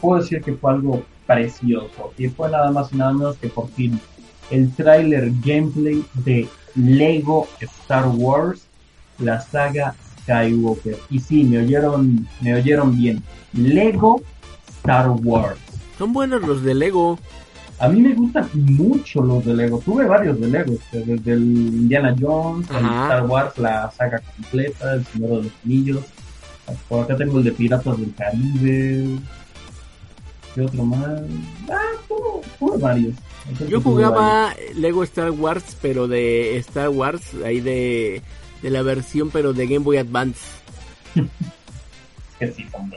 [0.00, 2.12] puedo decir que fue algo precioso.
[2.16, 4.00] Y fue nada más y nada menos que por fin
[4.50, 8.66] el tráiler gameplay de Lego Star Wars,
[9.18, 10.98] la saga Skywalker.
[11.10, 13.22] Y sí, me oyeron, me oyeron bien.
[13.52, 14.22] Lego
[14.68, 15.58] Star Wars.
[15.98, 17.18] son buenos los de Lego.
[17.78, 19.78] A mí me gustan mucho los de Lego.
[19.84, 22.76] Tuve varios de Lego, este, desde el Indiana Jones, el.
[22.76, 26.04] Star Wars, la saga completa, el Señor de los Anillos.
[26.88, 29.18] Por acá tengo el de Piratas del Caribe.
[30.54, 31.20] ¿Qué otro más?
[31.70, 33.14] Ah, tuve, tuve varios.
[33.48, 38.22] Entonces, Yo jugaba Lego Star Wars, pero de Star Wars, ahí de,
[38.62, 40.40] de la versión, pero de Game Boy Advance.
[42.38, 42.92] Que sí, son.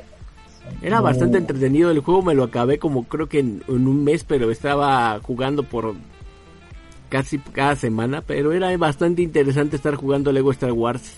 [0.81, 4.23] Era bastante entretenido el juego, me lo acabé como creo que en, en un mes,
[4.23, 5.93] pero estaba jugando por
[7.09, 11.17] casi cada semana, pero era bastante interesante estar jugando Lego Star Wars.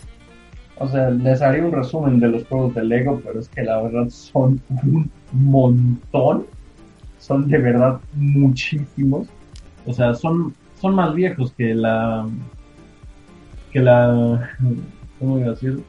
[0.78, 3.82] O sea, les haré un resumen de los juegos de Lego, pero es que la
[3.82, 6.46] verdad son un montón.
[7.20, 9.28] Son de verdad muchísimos.
[9.86, 12.28] O sea, son, son más viejos que la.
[13.72, 14.50] que la.
[15.20, 15.84] ¿Cómo iba a decir?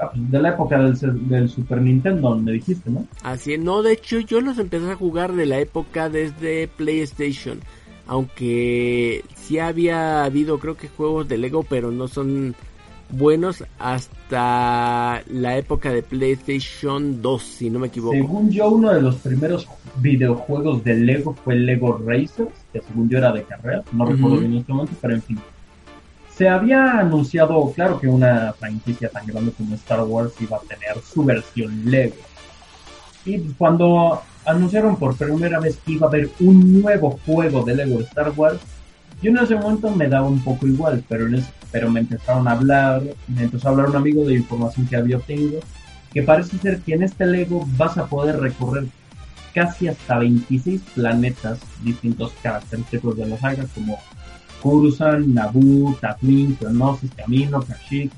[0.00, 3.06] Ah, pues, de la época del, del, Super Nintendo, me dijiste, ¿no?
[3.22, 7.60] Así es, no, de hecho yo los empecé a jugar de la época desde PlayStation.
[8.06, 12.54] Aunque sí había habido creo que juegos de Lego, pero no son
[13.10, 18.14] buenos hasta la época de PlayStation 2, si no me equivoco.
[18.14, 23.18] Según yo, uno de los primeros videojuegos de Lego fue Lego Racers, que según yo
[23.18, 25.38] era de carrera, no recuerdo bien en este momento, pero en fin.
[26.34, 31.02] Se había anunciado, claro que una franquicia tan grande como Star Wars iba a tener
[31.02, 32.14] su versión Lego.
[33.24, 38.00] Y cuando anunciaron por primera vez que iba a haber un nuevo juego de Lego
[38.00, 38.60] Star Wars,
[39.20, 41.34] yo en ese momento me daba un poco igual, pero, en
[41.70, 45.16] pero me empezaron a hablar, me empezó a hablar un amigo de información que había
[45.16, 45.60] obtenido,
[46.12, 48.86] que parece ser que en este Lego vas a poder recorrer
[49.54, 53.98] casi hasta 26 planetas distintos característicos de los sagas como
[54.62, 58.12] Coruscant, Naboo, Tatooine, Geonosis, Camino, Kashyyyk,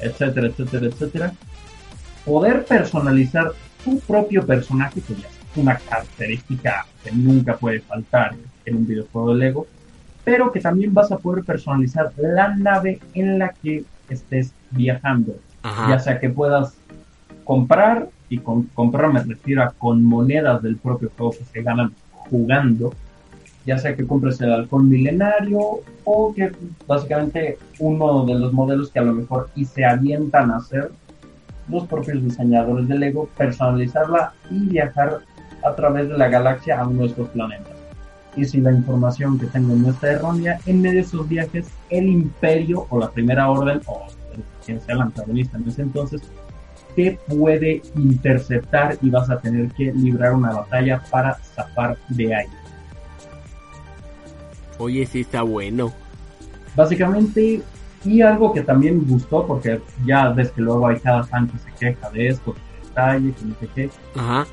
[0.00, 1.32] etcétera, etcétera, etcétera.
[2.24, 3.52] Poder personalizar
[3.84, 8.34] tu propio personaje, que ya es una característica que nunca puede faltar
[8.64, 9.66] en un videojuego de Lego,
[10.28, 15.34] pero que también vas a poder personalizar la nave en la que estés viajando.
[15.88, 16.76] Ya sea que puedas
[17.44, 21.94] comprar, y con comprar me refiero a con monedas del propio juego que se ganan
[22.10, 22.92] jugando,
[23.64, 26.52] ya sea que compres el halcón milenario o que
[26.86, 30.90] básicamente uno de los modelos que a lo mejor y se avientan a hacer
[31.70, 35.20] los propios diseñadores de Lego, personalizarla y viajar
[35.64, 37.77] a través de la galaxia a estos planetas
[38.38, 42.06] y si la información que tengo no está errónea, en medio de esos viajes el
[42.06, 44.06] imperio o la primera orden o
[44.64, 46.22] quien sea el antagonista en ese entonces
[46.94, 52.46] te puede interceptar y vas a tener que librar una batalla para zafar de ahí.
[54.78, 55.92] Oye, sí está bueno.
[56.74, 57.62] Básicamente,
[58.04, 61.72] y algo que también gustó, porque ya ves que luego hay cada fan que se
[61.78, 63.90] queja de esto, de detalle, que no sé qué.
[64.16, 64.46] Ajá.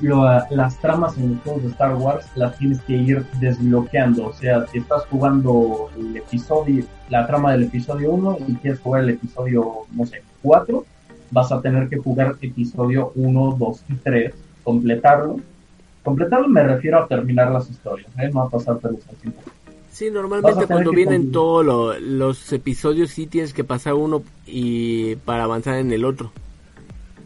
[0.00, 4.26] Normalmente las tramas en los juegos de Star Wars las tienes que ir desbloqueando.
[4.26, 9.04] O sea, si estás jugando el episodio, la trama del episodio 1 y quieres jugar
[9.04, 10.84] el episodio, no sé, 4,
[11.30, 15.40] vas a tener que jugar episodio 1, 2 y 3, completarlo.
[16.04, 18.30] Completarlo me refiero a terminar las historias, ¿eh?
[18.32, 19.40] no a pasarte los tiempo.
[19.90, 25.74] Sí, normalmente cuando vienen todos los episodios sí tienes que pasar uno y para avanzar
[25.74, 26.30] en el otro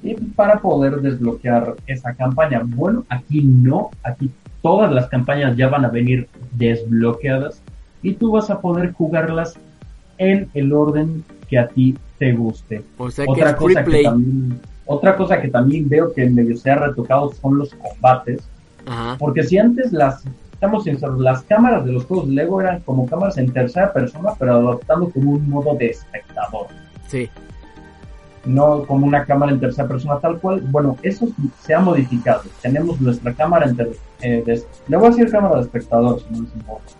[0.03, 2.63] y para poder desbloquear esa campaña.
[2.65, 4.31] Bueno, aquí no, aquí
[4.61, 7.63] todas las campañas ya van a venir desbloqueadas
[8.03, 9.55] y tú vas a poder jugarlas
[10.19, 12.85] en el orden que a ti te guste.
[12.99, 17.59] otra cosa que también, otra cosa que también veo que medio se ha retocado son
[17.59, 18.43] los combates.
[19.19, 23.39] Porque si antes las estamos sinceros, las cámaras de los juegos Lego eran como cámaras
[23.39, 26.67] en tercera persona, pero adoptando como un modo de espectador.
[27.07, 27.29] Sí
[28.45, 30.61] no como una cámara en tercera persona tal cual.
[30.61, 31.29] Bueno, eso
[31.61, 32.43] se ha modificado.
[32.61, 33.79] Tenemos nuestra cámara en
[34.23, 36.93] eh, le voy a decir cámara de espectador, si no importa.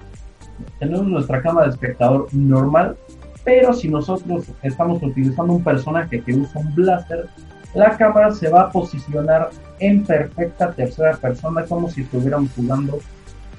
[0.79, 2.97] Tenemos nuestra cámara de espectador normal,
[3.45, 7.29] pero si nosotros estamos utilizando un personaje que usa un blaster,
[7.75, 12.99] la cámara se va a posicionar en perfecta tercera persona como si estuviéramos jugando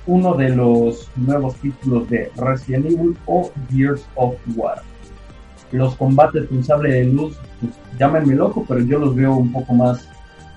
[0.06, 4.82] uno de los nuevos títulos de Resident Evil o Gears of War
[5.74, 9.74] los combates con sable de luz, pues, llámenme loco, pero yo los veo un poco
[9.74, 10.08] más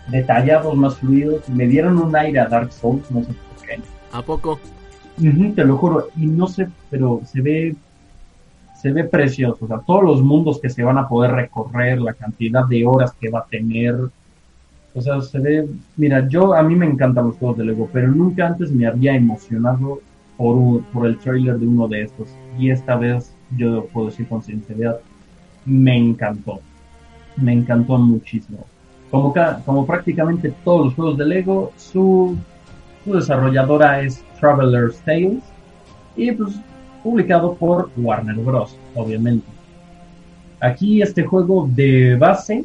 [0.09, 1.49] detallados, más fluidos.
[1.49, 3.81] Me dieron un aire a Dark Souls, no sé por qué.
[4.13, 4.59] ¿A poco?
[5.55, 7.77] te lo juro, y no sé, pero se ve
[8.77, 12.13] se ve precioso, o sea, todos los mundos que se van a poder recorrer, la
[12.13, 13.97] cantidad de horas que va a tener,
[14.95, 18.09] o sea, se ve, mira, yo a mí me encantan los juegos de Lego, pero
[18.09, 20.01] nunca antes me había emocionado
[20.37, 24.43] por, por el trailer de uno de estos, y esta vez yo puedo decir con
[24.43, 24.99] sinceridad,
[25.65, 26.61] me encantó.
[27.37, 28.67] Me encantó muchísimo.
[29.11, 29.35] Como,
[29.65, 32.37] como prácticamente todos los juegos de Lego, su,
[33.05, 35.43] su desarrolladora es Traveler's Tales
[36.17, 36.55] y pues
[37.03, 38.77] publicado por Warner Bros.
[38.95, 39.47] obviamente.
[40.61, 42.65] Aquí este juego de base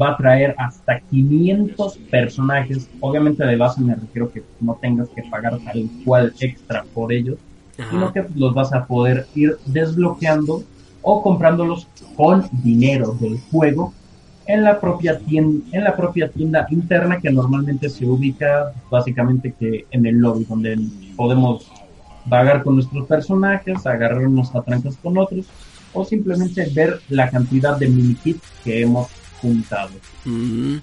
[0.00, 2.88] va a traer hasta 500 personajes.
[3.00, 7.38] Obviamente de base me refiero que no tengas que pagar tal cual extra por ellos
[7.76, 10.62] sino que los vas a poder ir desbloqueando
[11.00, 13.92] o comprándolos con dinero del juego
[14.46, 19.86] en la propia tienda, en la propia tienda interna que normalmente se ubica básicamente que
[19.90, 20.78] en el lobby donde
[21.16, 21.70] podemos
[22.24, 25.46] vagar con nuestros personajes, agarrarnos a trancas con otros,
[25.92, 29.08] o simplemente ver la cantidad de mini kits que hemos
[29.40, 29.90] juntado.
[30.24, 30.76] Mm.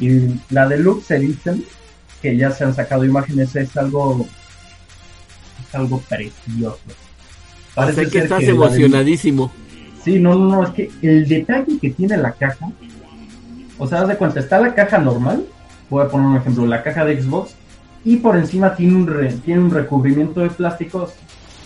[0.00, 1.64] Y la Deluxe Edition,
[2.22, 4.26] que ya se han sacado imágenes, es algo,
[5.68, 6.78] es algo precioso.
[7.74, 9.50] Parece que estás emocionadísimo.
[10.04, 12.70] Sí, no, no, no, es que el detalle que tiene la caja,
[13.78, 15.44] o sea, haz de cuenta, está la caja normal,
[15.90, 17.52] voy a poner un ejemplo, la caja de Xbox,
[18.04, 21.12] y por encima tiene un, re- tiene un recubrimiento de plásticos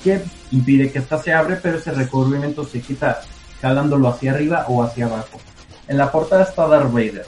[0.03, 3.21] que impide que esta se abre, pero ese recubrimiento se quita
[3.61, 5.41] jalándolo hacia arriba o hacia abajo.
[5.87, 7.27] En la portada está Darth Vader.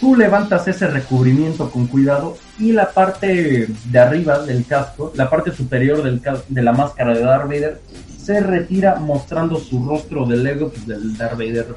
[0.00, 5.52] Tú levantas ese recubrimiento con cuidado y la parte de arriba del casco, la parte
[5.52, 7.80] superior del de la máscara de Darth Vader,
[8.18, 11.74] se retira mostrando su rostro de Lego pues, del Darth Vader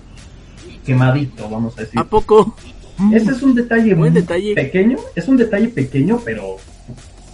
[0.85, 1.99] quemadito, vamos a decir.
[1.99, 2.55] ¿A poco?
[3.13, 4.55] Ese es un detalle Buen muy detalle.
[4.55, 6.55] pequeño, es un detalle pequeño, pero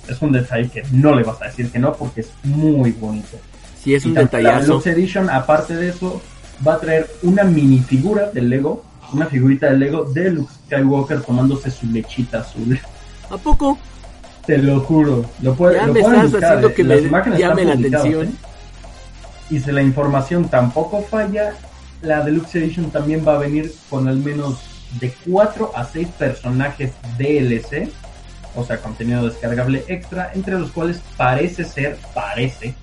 [0.08, 3.38] es un detalle que no le vas a decir que no porque es muy bonito.
[3.82, 4.80] Sí, es Y un tanto La detallazo.
[4.80, 6.22] Deluxe Edition, aparte de eso,
[6.66, 11.70] va a traer una minifigura de Lego, una figurita de Lego de Luke Skywalker tomándose
[11.72, 12.80] su lechita azul.
[13.30, 13.78] ¿A poco?
[14.46, 15.26] Te lo juro.
[15.42, 16.74] Lo, puede- Ya lo me estás buscar, haciendo eh.
[16.74, 18.28] que Las me llame la atención.
[18.28, 18.32] eh.
[19.50, 21.54] Y si la información tampoco falla,
[22.02, 24.60] la Deluxe Edition también va a venir con al menos
[25.00, 27.90] de 4 a 6 personajes DLC,
[28.56, 32.76] o sea, contenido descargable extra, entre los cuales parece ser, parece,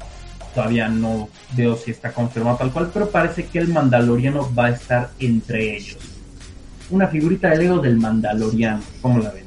[0.55, 4.71] todavía no veo si está confirmado tal cual, pero parece que el Mandaloriano va a
[4.71, 5.99] estar entre ellos.
[6.91, 9.45] Una figurita de Lego del Mandaloriano, ¿cómo la ven?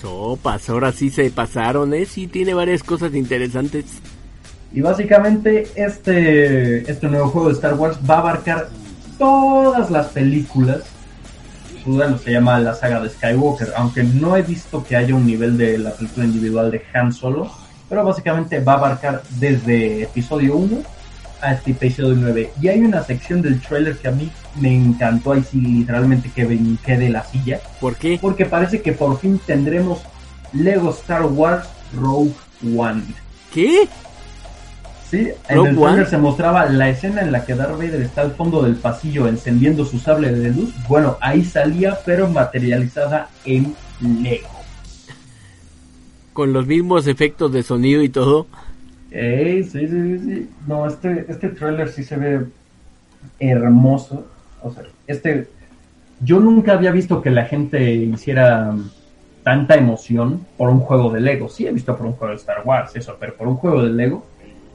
[0.00, 2.04] Sopas, ahora sí se pasaron, ¿eh?
[2.04, 3.84] Sí, tiene varias cosas interesantes.
[4.72, 8.68] Y básicamente este, este nuevo juego de Star Wars va a abarcar
[9.18, 10.82] todas las películas.
[11.86, 15.56] Bueno, se llama la saga de Skywalker, aunque no he visto que haya un nivel
[15.56, 17.50] de la película individual de Han Solo,
[17.88, 20.82] pero básicamente va a abarcar desde episodio 1
[21.44, 22.50] hasta episodio 9.
[22.60, 24.30] Y hay una sección del trailer que a mí
[24.60, 28.18] me encantó, ahí sí literalmente que brinqué de la silla, ¿Por qué?
[28.20, 30.00] porque parece que por fin tendremos
[30.52, 31.66] Lego Star Wars
[31.96, 32.32] Rogue
[32.76, 33.02] One.
[33.52, 33.88] ¿Qué?
[35.10, 35.86] Sí, en Rogue el One.
[35.86, 39.28] trailer se mostraba la escena en la que Darth Vader está al fondo del pasillo
[39.28, 40.72] encendiendo su sable de luz.
[40.88, 43.74] Bueno, ahí salía, pero materializada en
[44.22, 44.48] Lego.
[46.32, 48.46] Con los mismos efectos de sonido y todo.
[49.14, 50.50] Ey, sí, sí, sí.
[50.66, 52.46] No, este, este trailer sí se ve
[53.38, 54.26] hermoso.
[54.60, 55.48] O sea, este.
[56.20, 58.74] Yo nunca había visto que la gente hiciera
[59.44, 61.48] tanta emoción por un juego de Lego.
[61.48, 63.90] Sí he visto por un juego de Star Wars, eso, pero por un juego de
[63.90, 64.24] Lego.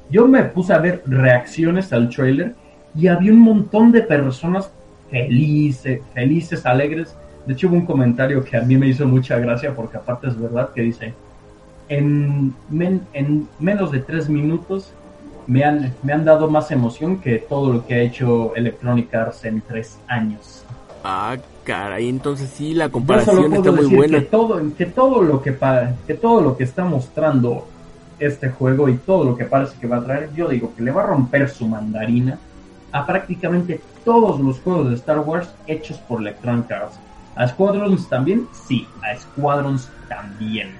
[0.09, 2.55] Yo me puse a ver reacciones al trailer
[2.95, 4.71] y había un montón de personas
[5.09, 7.15] felices, felices, alegres.
[7.45, 10.39] De hecho, hubo un comentario que a mí me hizo mucha gracia porque aparte es
[10.39, 11.13] verdad que dice,
[11.89, 14.91] en, men- en menos de tres minutos
[15.47, 19.45] me han, me han dado más emoción que todo lo que ha hecho Electronic Arts
[19.45, 20.63] en tres años.
[21.03, 24.19] Ah, caray, entonces sí, la comparación está muy buena.
[24.19, 25.57] que todo, que todo lo que
[26.05, 27.67] que todo lo que está mostrando
[28.19, 30.91] este juego y todo lo que parece que va a traer, yo digo que le
[30.91, 32.37] va a romper su mandarina
[32.91, 36.99] a prácticamente todos los juegos de Star Wars hechos por Electronic Arts.
[37.35, 40.71] A Squadrons también, sí, a Squadrons también.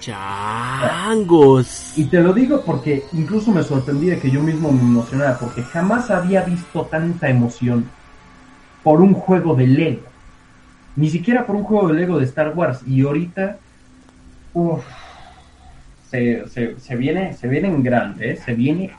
[0.00, 1.94] Changos.
[1.96, 5.62] Y te lo digo porque incluso me sorprendí de que yo mismo me emocionara, porque
[5.62, 7.86] jamás había visto tanta emoción
[8.82, 10.02] por un juego de Lego.
[10.96, 12.80] Ni siquiera por un juego de Lego de Star Wars.
[12.86, 13.58] Y ahorita,
[14.54, 14.84] uff,
[16.10, 18.36] se, se, se viene, se viene en grande, ¿eh?
[18.36, 18.90] se viene,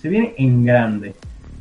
[0.00, 1.14] se viene en grande.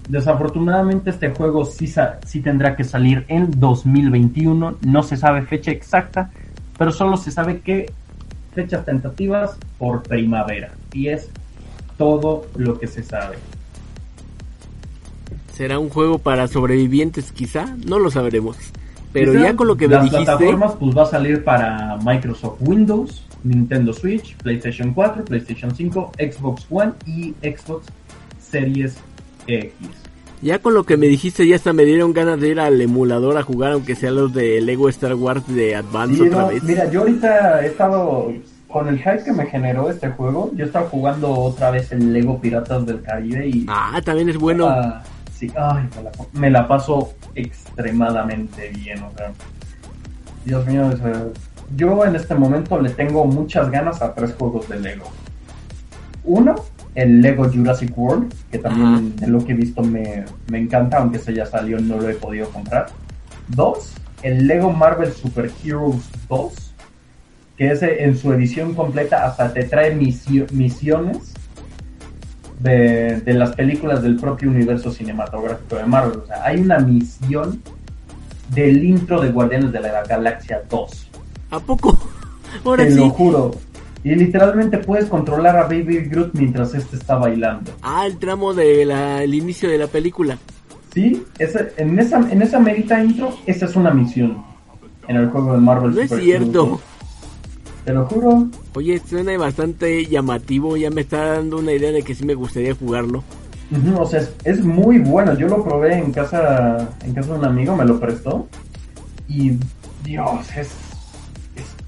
[0.09, 1.93] Desafortunadamente este juego sí,
[2.25, 6.31] sí tendrá que salir en 2021, no se sabe fecha exacta,
[6.77, 7.91] pero solo se sabe que
[8.57, 10.71] fechas tentativas por primavera.
[10.91, 11.29] Y es
[11.95, 13.37] todo lo que se sabe.
[15.53, 17.75] ¿Será un juego para sobrevivientes quizá?
[17.85, 18.57] No lo sabremos.
[19.13, 20.25] Pero Quizá ya con lo que me las dijiste...
[20.25, 26.65] plataformas pues va a salir para Microsoft Windows, Nintendo Switch, PlayStation 4, PlayStation 5, Xbox
[26.71, 27.85] One y Xbox
[28.39, 28.97] Series
[29.45, 29.71] X.
[30.41, 33.37] Ya con lo que me dijiste ya hasta me dieron ganas de ir al emulador
[33.37, 36.63] a jugar aunque sea los de Lego Star Wars de Advance Sí, otra no, vez.
[36.63, 38.31] mira, yo ahorita he estado
[38.67, 42.39] con el hype que me generó este juego, yo estaba jugando otra vez el Lego
[42.39, 44.67] Piratas del Caribe y Ah, también es bueno.
[44.67, 45.01] Ah,
[45.33, 49.31] sí, ay, me la, me la paso extremadamente bien, o sea.
[50.45, 51.25] Dios mío, o sea,
[51.75, 55.05] yo en este momento le tengo muchas ganas a tres juegos de Lego.
[56.23, 56.55] Uno,
[56.97, 61.17] el Lego Jurassic World, que también de lo que he visto me, me encanta, aunque
[61.17, 62.87] ese ya salió no lo he podido comprar.
[63.49, 63.93] Dos,
[64.23, 66.53] el Lego Marvel Super Heroes 2.
[67.57, 71.33] que ese en su edición completa hasta te trae misio- misiones
[72.59, 76.19] de, de las películas del propio universo cinematográfico de Marvel.
[76.23, 77.61] O sea, hay una misión
[78.53, 81.09] del intro de Guardianes de la Galaxia 2.
[81.51, 81.97] ¿A poco?
[82.65, 82.97] Ahora Te sí.
[82.97, 83.51] lo juro.
[84.03, 87.71] Y literalmente puedes controlar a Baby Groot mientras este está bailando.
[87.81, 90.37] Ah, el tramo del inicio de la película.
[90.93, 94.37] Sí, ese- en, esa, en esa merita intro, esa es una misión
[95.07, 95.93] en el juego de Marvel.
[95.95, 96.63] No es Super cierto.
[96.65, 96.81] Heroes.
[97.85, 98.47] Te lo juro.
[98.75, 100.75] Oye, suena bastante llamativo.
[100.77, 103.23] Ya me está dando una idea de que sí me gustaría jugarlo.
[103.97, 105.37] O sea, es, es muy bueno.
[105.37, 108.47] Yo lo probé en casa, en casa de un amigo, me lo prestó.
[109.29, 109.53] Y
[110.03, 110.86] Dios, es, es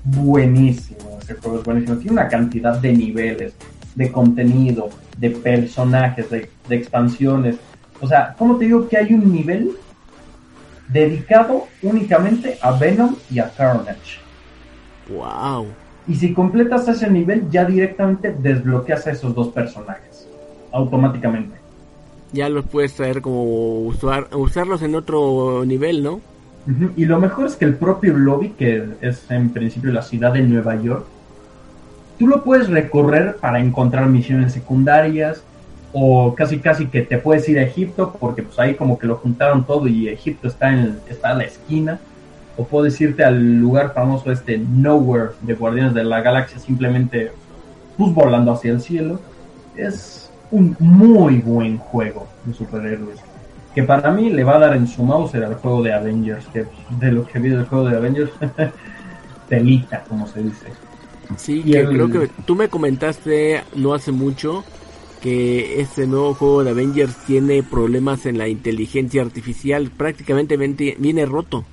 [0.03, 1.19] buenísimo.
[1.21, 1.97] Ese juego es buenísimo.
[1.97, 3.53] Tiene una cantidad de niveles,
[3.95, 7.57] de contenido, de personajes, de, de expansiones.
[8.01, 9.71] O sea, ¿cómo te digo que hay un nivel
[10.87, 14.19] dedicado únicamente a Venom y a Carnage?
[15.09, 15.67] Wow.
[16.07, 20.27] Y si completas ese nivel, ya directamente desbloqueas a esos dos personajes.
[20.71, 21.57] Automáticamente.
[22.31, 26.21] Ya los puedes traer como usar, usarlos en otro nivel, ¿no?
[26.95, 30.41] Y lo mejor es que el propio lobby, que es en principio la ciudad de
[30.41, 31.05] Nueva York,
[32.17, 35.41] tú lo puedes recorrer para encontrar misiones secundarias
[35.93, 39.15] o casi casi que te puedes ir a Egipto porque pues ahí como que lo
[39.15, 41.99] juntaron todo y Egipto está en está a la esquina.
[42.57, 47.31] O puedes irte al lugar famoso este Nowhere de Guardianes de la Galaxia simplemente
[47.97, 49.19] pues volando hacia el cielo.
[49.75, 53.28] Es un muy buen juego de superhéroes
[53.73, 56.71] que para mí le va a dar en su mouse al juego de Avengers que
[56.87, 58.37] de lo que vi del juego de Avengers
[59.47, 60.79] telita como se dice
[61.37, 64.67] Sí, Y que el- creo que tú me comentaste no hace mucho
[65.19, 69.91] que este nuevo juego de Avengers tiene problemas en la inteligencia artificial.
[69.91, 70.57] Prácticamente
[70.99, 71.71] viene roto.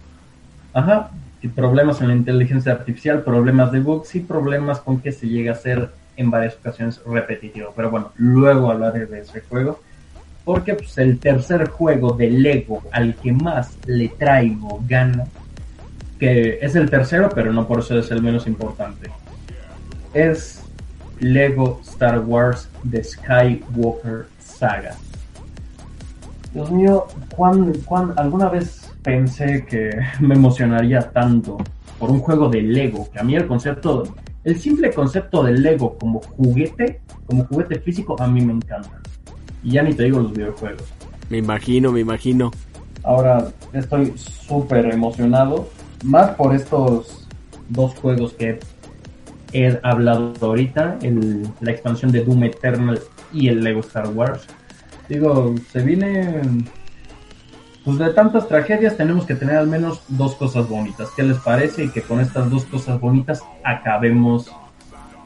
[0.73, 5.29] Ajá, y problemas en la inteligencia artificial, problemas de bugs y problemas con que se
[5.29, 7.73] llega a ser en varias ocasiones repetitivo.
[7.75, 9.86] Pero bueno, luego hablaré de ese juego.
[10.47, 15.25] Porque pues, el tercer juego de Lego al que más le traigo gana,
[16.21, 19.11] que es el tercero, pero no por eso es el menos importante,
[20.15, 20.63] es
[21.19, 24.95] Lego Star Wars The Skywalker Saga.
[26.55, 29.91] Dios mío, ¿cuán, cuán- alguna vez pensé que
[30.21, 31.59] me emocionaría tanto
[31.99, 33.11] por un juego de Lego?
[33.11, 38.15] Que a mí el concepto, el simple concepto de Lego como juguete, como juguete físico,
[38.21, 39.01] a mí me encanta.
[39.67, 40.85] Y ya ni te digo los videojuegos.
[41.29, 42.53] Me imagino, me imagino.
[43.03, 45.69] Ahora estoy súper emocionado,
[46.05, 47.27] más por estos
[47.69, 48.61] dos juegos que
[49.53, 53.01] he hablado ahorita, el- la expansión de Doom Eternal
[53.33, 54.47] y el Lego Star Wars.
[55.09, 56.43] Digo, se viene...
[57.85, 61.09] Pues de tantas tragedias tenemos que tener al menos dos cosas bonitas.
[61.17, 61.85] ¿Qué les parece?
[61.85, 64.51] Y que con estas dos cosas bonitas acabemos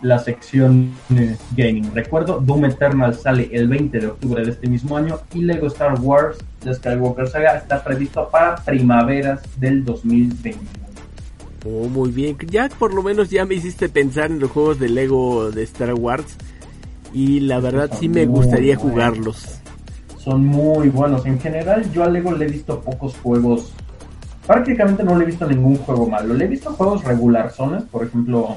[0.02, 1.92] la sección eh, gaming.
[1.94, 6.00] Recuerdo, Doom Eternal sale el 20 de octubre de este mismo año y Lego Star
[6.00, 10.80] Wars de Skywalker Saga está previsto para primaveras del 2021.
[11.66, 12.36] Oh, muy bien.
[12.48, 15.94] Ya por lo menos ya me hiciste pensar en los juegos de Lego de Star
[15.94, 16.36] Wars.
[17.12, 19.60] Y la verdad sí me gustaría jugarlos.
[20.16, 21.26] Son muy buenos.
[21.26, 23.72] En general, yo a Lego le he visto pocos juegos.
[24.46, 26.34] Prácticamente no le he visto ningún juego malo.
[26.34, 27.82] Le he visto juegos regularzones.
[27.84, 28.56] Por ejemplo,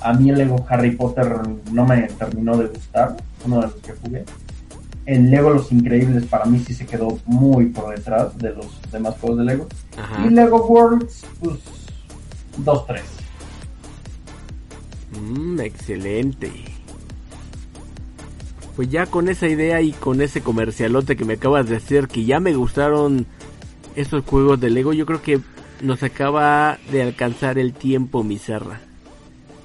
[0.00, 1.40] a mí el Lego Harry Potter
[1.72, 3.16] no me terminó de gustar.
[3.44, 4.24] Uno de los que jugué.
[5.06, 9.14] El Lego Los Increíbles para mí sí se quedó muy por detrás de los demás
[9.20, 9.66] juegos de Lego.
[9.96, 10.26] Ajá.
[10.26, 11.58] Y Lego Worlds, pues
[12.64, 13.00] 2-3.
[15.20, 16.52] Mm, excelente.
[18.76, 22.24] Pues ya con esa idea y con ese comercialote que me acabas de hacer, que
[22.24, 23.26] ya me gustaron
[23.96, 25.40] esos juegos de Lego, yo creo que
[25.82, 28.80] nos acaba de alcanzar el tiempo, mi serra.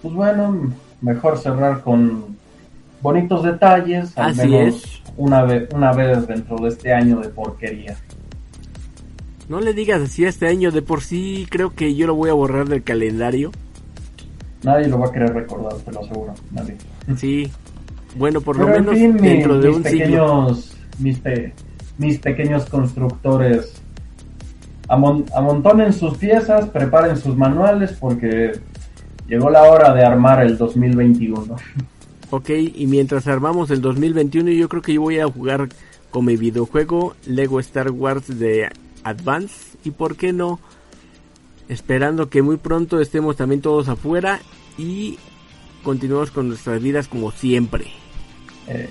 [0.06, 0.72] Pues bueno,
[1.02, 2.38] mejor cerrar con
[3.02, 4.15] bonitos detalles.
[4.15, 5.02] Al Así menos es.
[5.18, 7.98] Una vez, una vez dentro de este año de porquería.
[9.49, 12.30] No le digas así a este año, de por sí creo que yo lo voy
[12.30, 13.49] a borrar del calendario.
[14.61, 16.36] Nadie lo va a querer recordar, te lo aseguro.
[16.52, 16.77] Nadie.
[17.18, 17.49] Sí.
[18.15, 19.98] Bueno, por lo Pero menos fin, mi- dentro de mis un siglo.
[20.06, 21.53] pequeños, mis, pe-
[21.98, 23.82] mis pequeños constructores
[24.88, 28.52] amon- amontonen sus piezas, preparen sus manuales porque
[29.28, 31.56] llegó la hora de armar el 2021.
[32.32, 35.70] Ok, y mientras armamos el 2021 yo creo que yo voy a jugar
[36.10, 38.70] con mi videojuego Lego Star Wars de
[39.04, 40.60] Advance y por qué no
[41.70, 44.40] esperando que muy pronto estemos también todos afuera
[44.78, 45.18] y
[45.84, 47.86] continuemos con nuestras vidas como siempre.
[48.68, 48.90] Eh,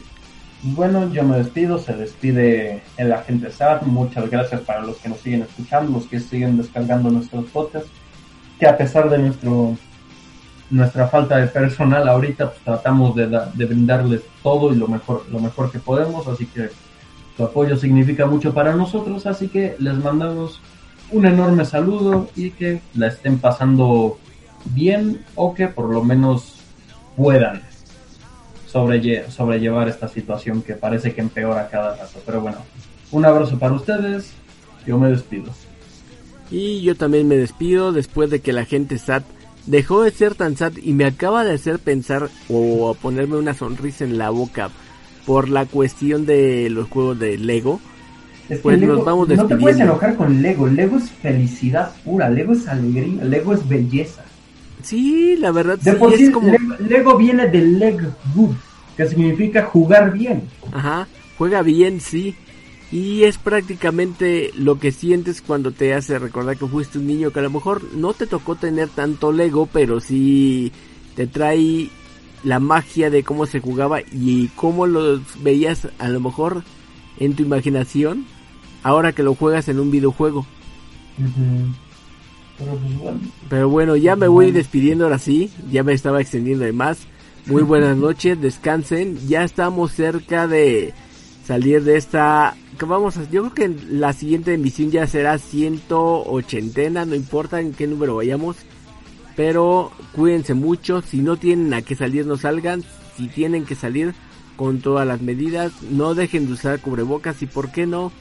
[0.62, 3.82] bueno, yo me despido, se despide el agente SAT.
[3.82, 7.90] Muchas gracias para los que nos siguen escuchando, los que siguen descargando nuestros podcasts,
[8.58, 9.76] que a pesar de nuestro
[10.70, 15.24] nuestra falta de personal ahorita, pues tratamos de, da- de brindarles todo y lo mejor,
[15.30, 16.70] lo mejor que podemos, así que
[17.36, 20.60] su apoyo significa mucho para nosotros, así que les mandamos
[21.10, 24.18] un enorme saludo y que la estén pasando
[24.66, 26.54] bien o que por lo menos
[27.16, 27.62] puedan
[28.72, 32.18] sobrelle- sobrellevar esta situación que parece que empeora cada rato.
[32.24, 32.58] Pero bueno,
[33.12, 34.32] un abrazo para ustedes,
[34.86, 35.52] yo me despido.
[36.50, 39.24] Y yo también me despido después de que la gente SAT
[39.66, 44.04] dejó de ser tan SAT y me acaba de hacer pensar o ponerme una sonrisa
[44.04, 44.70] en la boca
[45.26, 47.80] por la cuestión de los juegos de Lego.
[48.48, 50.66] Es que Pues Lego- nos vamos no te puedes enojar con Lego.
[50.66, 52.28] Lego es felicidad pura.
[52.28, 53.24] Lego es alegría.
[53.24, 54.22] Lego es belleza.
[54.82, 56.48] Sí, la verdad De sí, por sí, es como...
[56.50, 58.00] Lego, Lego viene de leg
[58.34, 58.54] good,
[58.98, 60.42] que significa jugar bien.
[60.72, 61.08] Ajá,
[61.38, 62.34] juega bien, sí.
[62.94, 67.40] Y es prácticamente lo que sientes cuando te hace recordar que fuiste un niño que
[67.40, 70.70] a lo mejor no te tocó tener tanto Lego, pero sí
[71.16, 71.90] te trae
[72.44, 76.62] la magia de cómo se jugaba y cómo los veías a lo mejor
[77.18, 78.26] en tu imaginación
[78.84, 80.46] ahora que lo juegas en un videojuego.
[82.56, 83.20] Pero pues bueno.
[83.48, 86.98] Pero bueno, ya me voy despidiendo ahora sí, ya me estaba extendiendo de más.
[87.46, 90.94] Muy buenas noches, descansen, ya estamos cerca de
[91.44, 92.54] salir de esta...
[92.80, 97.86] Vamos a, yo creo que la siguiente emisión ya será 180, no importa en qué
[97.86, 98.56] número vayamos.
[99.36, 102.84] Pero cuídense mucho, si no tienen a qué salir no salgan,
[103.16, 104.14] si tienen que salir
[104.56, 108.12] con todas las medidas, no dejen de usar cubrebocas y por qué no,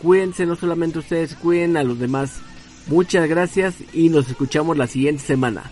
[0.00, 2.40] cuídense no solamente ustedes, cuiden a los demás.
[2.86, 5.70] Muchas gracias y nos escuchamos la siguiente semana.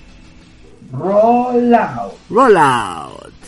[0.93, 2.12] Roll out.
[2.28, 3.39] Roll out.